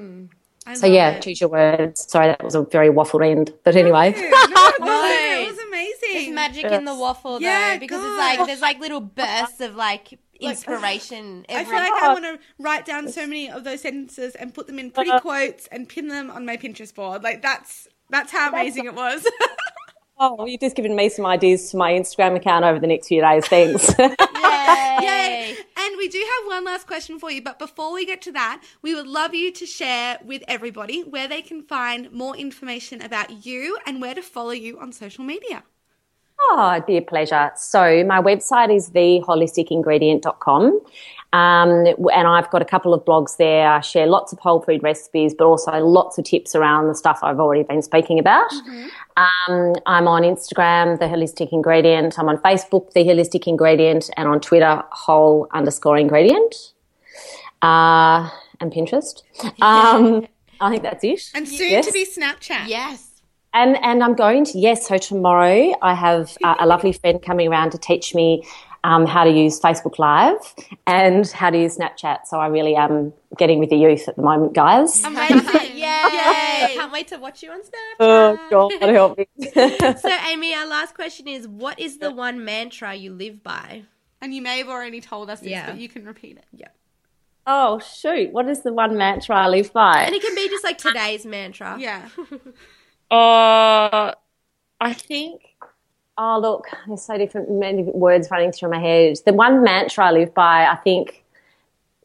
So 0.76 0.88
love 0.88 0.96
yeah, 0.96 1.10
it. 1.12 1.22
choose 1.22 1.42
your 1.42 1.50
words. 1.50 2.10
Sorry, 2.10 2.28
that 2.28 2.44
was 2.44 2.56
a 2.56 2.64
very 2.64 2.90
waffled 2.90 3.26
end, 3.26 3.54
but 3.64 3.76
anyway. 3.76 4.12
No, 4.12 4.20
it 4.20 4.32
wasn't. 4.32 4.86
No. 4.86 5.40
It 5.42 5.48
was 5.48 5.60
amazing. 5.68 6.14
There's 6.14 6.36
magic 6.36 6.66
in 6.66 6.86
the 6.86 6.96
waffle 6.96 7.40
though, 7.40 7.46
Yeah, 7.46 7.78
because 7.78 8.02
it's 8.04 8.18
like 8.18 8.48
there's 8.48 8.62
like 8.62 8.80
little 8.80 9.02
bursts 9.02 9.62
of 9.62 9.76
like 9.76 10.20
inspiration. 10.40 11.46
I 11.50 11.64
feel 11.64 11.74
like 11.74 11.92
I 11.92 12.14
want 12.14 12.26
to 12.26 12.40
write 12.60 12.86
down 12.86 13.10
so 13.10 13.26
many 13.26 13.50
of 13.50 13.64
those 13.64 13.82
sentences 13.82 14.36
and 14.36 14.54
put 14.54 14.68
them 14.68 14.80
in 14.80 14.88
uh-huh. 14.88 15.04
pretty 15.04 15.20
quotes 15.20 15.68
and 15.68 15.88
pin 15.88 16.08
them 16.08 16.30
on 16.32 16.46
my 16.46 16.58
Pinterest 16.58 16.94
board. 16.94 17.24
Like 17.24 17.42
that's 17.42 17.88
that's 18.10 18.32
how 18.32 18.50
amazing 18.50 18.86
it 18.86 18.96
was. 18.96 19.28
Oh, 20.22 20.46
you've 20.46 20.60
just 20.60 20.76
given 20.76 20.98
me 20.98 21.08
some 21.08 21.26
ideas 21.26 21.72
to 21.72 21.78
my 21.78 21.94
Instagram 21.94 22.36
account 22.36 22.66
over 22.66 22.78
the 22.78 22.88
next 22.88 23.08
few 23.08 23.22
days. 23.22 23.48
Thanks. 23.48 23.94
Yay. 24.00 24.16
Yay! 25.02 25.56
And 25.78 25.98
we 25.98 26.10
do 26.10 26.18
have 26.18 26.48
one 26.48 26.66
last 26.66 26.88
question 26.88 27.20
for 27.20 27.32
you, 27.32 27.42
but 27.42 27.58
before 27.58 27.94
we 27.94 28.06
get 28.06 28.22
to 28.24 28.32
that, 28.34 28.62
we 28.82 28.94
would 28.94 29.08
love 29.08 29.34
you 29.34 29.50
to 29.54 29.66
share 29.66 30.20
with 30.26 30.44
everybody 30.48 31.04
where 31.04 31.30
they 31.30 31.42
can 31.42 31.64
find 31.64 32.12
more 32.12 32.36
information 32.36 33.02
about 33.02 33.46
you 33.46 33.78
and 33.86 34.02
where 34.02 34.14
to 34.14 34.22
follow 34.22 34.52
you 34.52 34.78
on 34.78 34.92
social 34.92 35.24
media. 35.24 35.64
Oh, 36.42 36.74
it'd 36.74 36.86
be 36.86 36.98
a 36.98 37.02
pleasure. 37.02 37.52
So 37.56 38.04
my 38.04 38.22
website 38.22 38.76
is 38.76 38.90
theholisticingredient.com. 38.90 40.82
Um, 41.32 41.86
and 42.12 42.28
I've 42.28 42.50
got 42.50 42.62
a 42.62 42.66
couple 42.66 42.92
of 42.94 43.06
blogs 43.06 43.38
there. 43.38 43.70
I 43.70 43.82
share 43.82 44.08
lots 44.08 44.34
of 44.34 44.40
whole 44.40 44.62
food 44.62 44.82
recipes, 44.82 45.36
but 45.38 45.46
also 45.46 45.72
lots 45.86 46.18
of 46.18 46.26
tips 46.26 46.56
around 46.56 46.88
the 46.88 46.96
stuff 46.96 47.20
I've 47.22 47.40
already 47.40 47.64
been 47.64 47.84
speaking 47.84 48.18
about. 48.18 48.52
Um, 49.16 49.76
I'm 49.86 50.08
on 50.08 50.24
Instagram, 50.24 50.98
The 50.98 51.06
Holistic 51.06 51.52
Ingredient. 51.52 52.18
I'm 52.18 52.30
on 52.30 52.38
Facebook, 52.40 52.94
The 52.94 53.02
Holistic 53.02 53.46
Ingredient, 53.46 54.10
and 54.18 54.28
on 54.28 54.40
Twitter, 54.40 54.84
Whole 54.92 55.48
underscore 55.52 55.98
Ingredient. 55.98 56.74
Uh, 57.62 58.30
and 58.60 58.72
Pinterest. 58.72 59.22
Um, 59.62 60.26
I 60.62 60.70
think 60.72 60.84
that's 60.84 61.04
it. 61.04 61.22
And 61.36 61.48
soon 61.48 61.72
Yes. 61.72 61.86
to 61.86 61.92
be 61.94 62.06
Snapchat. 62.06 62.68
Yes. 62.68 63.22
And 63.54 63.78
and 63.84 64.04
I'm 64.04 64.14
going 64.14 64.46
to 64.46 64.58
yes. 64.60 64.88
So 64.88 64.98
tomorrow 64.98 65.74
I 65.82 65.94
have 65.96 66.38
uh, 66.44 66.56
a 66.60 66.68
lovely 66.68 66.92
friend 66.92 67.22
coming 67.22 67.48
around 67.48 67.72
to 67.72 67.78
teach 67.78 68.14
me 68.14 68.44
um, 68.84 69.06
how 69.06 69.24
to 69.24 69.30
use 69.32 69.60
Facebook 69.60 70.00
Live 70.00 70.38
and 70.88 71.28
how 71.28 71.50
to 71.50 71.58
use 71.58 71.78
Snapchat. 71.78 72.26
So 72.28 72.40
I 72.40 72.48
really 72.48 72.76
am 72.76 73.14
getting 73.38 73.60
with 73.60 73.70
the 73.70 73.76
youth 73.78 74.08
at 74.08 74.16
the 74.16 74.22
moment, 74.22 74.54
guys. 74.54 75.04
Amazing. 75.04 75.48
Yay. 75.76 76.74
Can't 76.74 76.92
wait 76.92 77.08
to 77.10 77.18
watch 77.18 77.44
you 77.44 77.52
on 77.52 77.62
Snapchat. 77.62 77.98
Oh 78.00 78.38
God, 78.50 78.72
help 78.90 79.18
me. 79.18 79.28
So, 80.00 80.10
Amy, 80.28 80.54
our 80.54 80.68
last 80.68 80.94
question 80.96 81.28
is 81.28 81.48
what 81.48 81.80
is 81.80 81.98
the 82.00 82.12
one 82.12 82.44
mantra 82.46 82.94
you 82.96 83.12
live 83.14 83.44
by? 83.44 83.84
And 84.22 84.34
you 84.34 84.42
may 84.42 84.58
have 84.60 84.68
already 84.70 85.00
told 85.02 85.30
us 85.30 85.40
this, 85.40 85.50
Yeah. 85.50 85.72
but 85.72 85.80
you 85.80 85.88
can 85.90 86.06
repeat 86.06 86.38
it. 86.38 86.46
Yeah. 86.52 86.68
oh 87.48 87.80
shoot, 87.80 88.32
what 88.34 88.48
is 88.50 88.62
the 88.64 88.74
one 88.74 88.98
mantra 88.98 89.36
I 89.36 89.48
live 89.48 89.72
by? 89.74 90.04
And 90.04 90.14
it 90.14 90.22
can 90.22 90.36
be 90.36 90.48
just 90.50 90.64
like 90.64 90.78
today's 90.78 91.26
mantra. 91.26 91.78
Yeah. 91.80 92.10
Uh, 93.12 94.14
I 94.80 94.94
think. 94.94 95.42
Oh 96.22 96.38
look, 96.38 96.68
there's 96.86 97.02
so 97.02 97.18
different 97.18 97.50
many 97.50 97.84
words 97.84 98.28
running 98.30 98.52
through 98.52 98.72
my 98.72 98.80
head. 98.80 99.18
The 99.26 99.32
one 99.32 99.64
mantra 99.64 100.08
I 100.08 100.12
live 100.12 100.34
by, 100.34 100.66
I 100.66 100.76
think, 100.76 101.24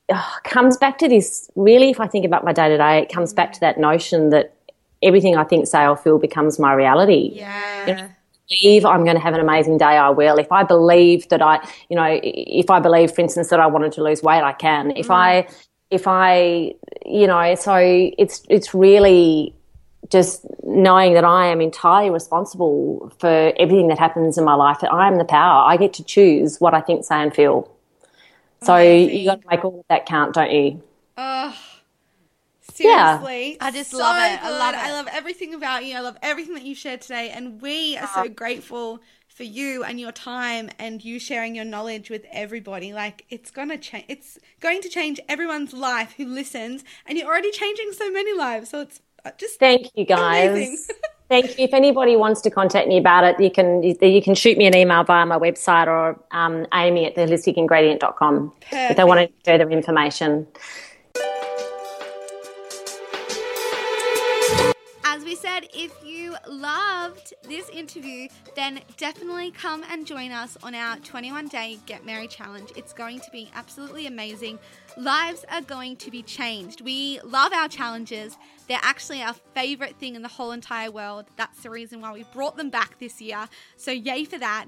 oh, 0.08 0.36
comes 0.44 0.76
back 0.76 0.98
to 0.98 1.08
this. 1.08 1.50
Really, 1.56 1.90
if 1.90 1.98
I 1.98 2.06
think 2.06 2.24
about 2.24 2.44
my 2.44 2.52
day 2.52 2.68
to 2.68 2.76
day, 2.78 3.00
it 3.00 3.12
comes 3.12 3.32
back 3.32 3.52
to 3.54 3.60
that 3.60 3.76
notion 3.76 4.30
that 4.30 4.54
everything 5.02 5.36
I 5.36 5.42
think, 5.42 5.66
say, 5.66 5.84
or 5.84 5.96
feel 5.96 6.20
becomes 6.20 6.60
my 6.60 6.72
reality. 6.74 7.32
Yeah. 7.34 8.08
believe 8.48 8.84
I'm 8.84 9.02
going 9.02 9.16
to 9.16 9.22
have 9.22 9.34
an 9.34 9.40
amazing 9.40 9.78
day, 9.78 9.96
I 9.96 10.10
will. 10.10 10.36
If 10.38 10.52
I 10.52 10.62
believe 10.62 11.28
that 11.30 11.42
I, 11.42 11.66
you 11.88 11.96
know, 11.96 12.20
if 12.22 12.70
I 12.70 12.78
believe, 12.78 13.10
for 13.10 13.20
instance, 13.20 13.48
that 13.48 13.58
I 13.58 13.66
wanted 13.66 13.90
to 13.92 14.02
lose 14.04 14.22
weight, 14.22 14.42
I 14.42 14.52
can. 14.52 14.92
If 14.96 15.08
mm. 15.08 15.14
I, 15.14 15.48
if 15.90 16.06
I, 16.06 16.74
you 17.04 17.26
know, 17.26 17.54
so 17.56 17.74
it's 17.76 18.42
it's 18.48 18.74
really 18.74 19.54
just 20.14 20.46
knowing 20.62 21.14
that 21.14 21.24
I 21.24 21.48
am 21.48 21.60
entirely 21.60 22.08
responsible 22.08 23.12
for 23.18 23.52
everything 23.58 23.88
that 23.88 23.98
happens 23.98 24.38
in 24.38 24.44
my 24.44 24.54
life. 24.54 24.78
That 24.80 24.92
I 24.92 25.08
am 25.08 25.18
the 25.18 25.24
power. 25.24 25.64
I 25.66 25.76
get 25.76 25.92
to 25.94 26.04
choose 26.04 26.60
what 26.60 26.72
I 26.72 26.80
think, 26.80 27.04
say, 27.04 27.16
and 27.16 27.34
feel. 27.34 27.68
So 28.62 28.74
Amazing. 28.74 29.18
you 29.18 29.26
got 29.26 29.42
to 29.42 29.48
make 29.50 29.64
all 29.64 29.80
of 29.80 29.86
that 29.88 30.06
count, 30.06 30.34
don't 30.34 30.52
you? 30.52 30.82
Oh, 31.16 31.52
Yeah. 32.78 33.18
seriously. 33.18 33.56
I 33.60 33.72
just 33.72 33.90
so 33.90 33.98
love 33.98 34.16
it. 34.18 34.40
I 34.40 34.50
love 34.50 34.74
it. 34.74 34.78
I 34.78 34.92
love 34.92 35.08
everything 35.10 35.52
about 35.52 35.84
you. 35.84 35.96
I 35.96 36.00
love 36.00 36.16
everything 36.22 36.54
that 36.54 36.62
you 36.64 36.76
shared 36.76 37.00
today. 37.02 37.30
And 37.30 37.60
we 37.60 37.96
are 37.96 38.06
so 38.06 38.20
uh-huh. 38.20 38.28
grateful 38.28 39.00
for 39.26 39.42
you 39.42 39.82
and 39.82 39.98
your 39.98 40.12
time 40.12 40.70
and 40.78 41.04
you 41.04 41.18
sharing 41.18 41.56
your 41.56 41.64
knowledge 41.64 42.08
with 42.08 42.24
everybody. 42.30 42.92
Like 42.92 43.26
it's 43.30 43.50
gonna 43.50 43.76
change 43.76 44.04
it's 44.08 44.38
going 44.60 44.80
to 44.82 44.88
change 44.88 45.18
everyone's 45.28 45.72
life 45.72 46.14
who 46.16 46.24
listens 46.26 46.84
and 47.04 47.18
you're 47.18 47.26
already 47.26 47.50
changing 47.50 47.90
so 47.92 48.12
many 48.12 48.32
lives. 48.32 48.70
So 48.70 48.80
it's 48.80 49.00
just 49.38 49.58
Thank 49.58 49.88
you, 49.94 50.04
guys. 50.16 50.88
Thank 51.28 51.58
you. 51.58 51.64
If 51.64 51.72
anybody 51.72 52.16
wants 52.16 52.40
to 52.42 52.50
contact 52.50 52.86
me 52.86 52.98
about 52.98 53.24
it, 53.24 53.40
you 53.40 53.50
can 53.50 53.82
you 53.82 54.22
can 54.22 54.34
shoot 54.34 54.58
me 54.58 54.66
an 54.66 54.76
email 54.76 55.04
via 55.04 55.24
my 55.24 55.38
website 55.38 55.86
or 55.86 56.20
um, 56.32 56.66
Amy 56.74 57.06
at 57.06 57.16
theholisticingredient.com 57.16 58.52
if 58.70 58.96
they 58.96 59.04
want 59.04 59.20
any 59.20 59.32
further 59.44 59.70
information. 59.70 60.46
As 65.06 65.24
we 65.24 65.36
said, 65.36 65.68
if 65.72 65.92
you 66.04 66.34
loved 66.48 67.34
this 67.48 67.68
interview, 67.70 68.28
then 68.56 68.80
definitely 68.96 69.50
come 69.52 69.84
and 69.90 70.06
join 70.06 70.32
us 70.32 70.58
on 70.62 70.74
our 70.74 70.96
21 70.96 71.48
day 71.48 71.78
Get 71.86 72.04
Married 72.04 72.30
Challenge. 72.30 72.70
It's 72.76 72.92
going 72.92 73.20
to 73.20 73.30
be 73.30 73.50
absolutely 73.54 74.06
amazing. 74.06 74.58
Lives 74.96 75.44
are 75.50 75.60
going 75.60 75.96
to 75.96 76.10
be 76.10 76.22
changed. 76.22 76.80
We 76.80 77.20
love 77.24 77.52
our 77.52 77.68
challenges. 77.68 78.36
They're 78.68 78.78
actually 78.80 79.22
our 79.22 79.34
favorite 79.54 79.96
thing 79.96 80.14
in 80.14 80.22
the 80.22 80.28
whole 80.28 80.52
entire 80.52 80.90
world. 80.90 81.26
That's 81.36 81.62
the 81.62 81.70
reason 81.70 82.00
why 82.00 82.12
we 82.12 82.24
brought 82.32 82.56
them 82.56 82.70
back 82.70 82.98
this 82.98 83.20
year. 83.20 83.48
So, 83.76 83.90
yay 83.90 84.24
for 84.24 84.38
that. 84.38 84.66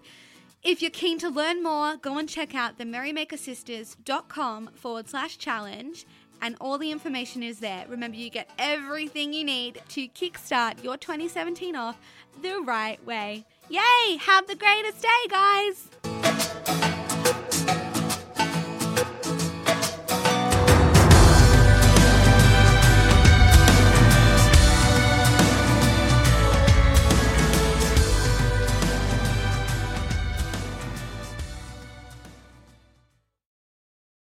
If 0.64 0.82
you're 0.82 0.90
keen 0.90 1.18
to 1.20 1.28
learn 1.28 1.62
more, 1.62 1.96
go 1.96 2.18
and 2.18 2.28
check 2.28 2.54
out 2.54 2.76
the 2.76 2.84
merrymakersisters.com 2.84 4.70
forward 4.74 5.08
slash 5.08 5.38
challenge 5.38 6.06
and 6.42 6.56
all 6.60 6.76
the 6.76 6.90
information 6.90 7.42
is 7.42 7.60
there. 7.60 7.86
Remember, 7.88 8.16
you 8.16 8.30
get 8.30 8.50
everything 8.58 9.32
you 9.32 9.44
need 9.44 9.80
to 9.90 10.08
kickstart 10.08 10.82
your 10.82 10.96
2017 10.96 11.76
off 11.76 11.98
the 12.42 12.60
right 12.60 13.04
way. 13.06 13.44
Yay! 13.68 14.16
Have 14.20 14.46
the 14.46 14.56
greatest 14.56 15.02
day, 15.02 15.08
guys! 15.30 16.95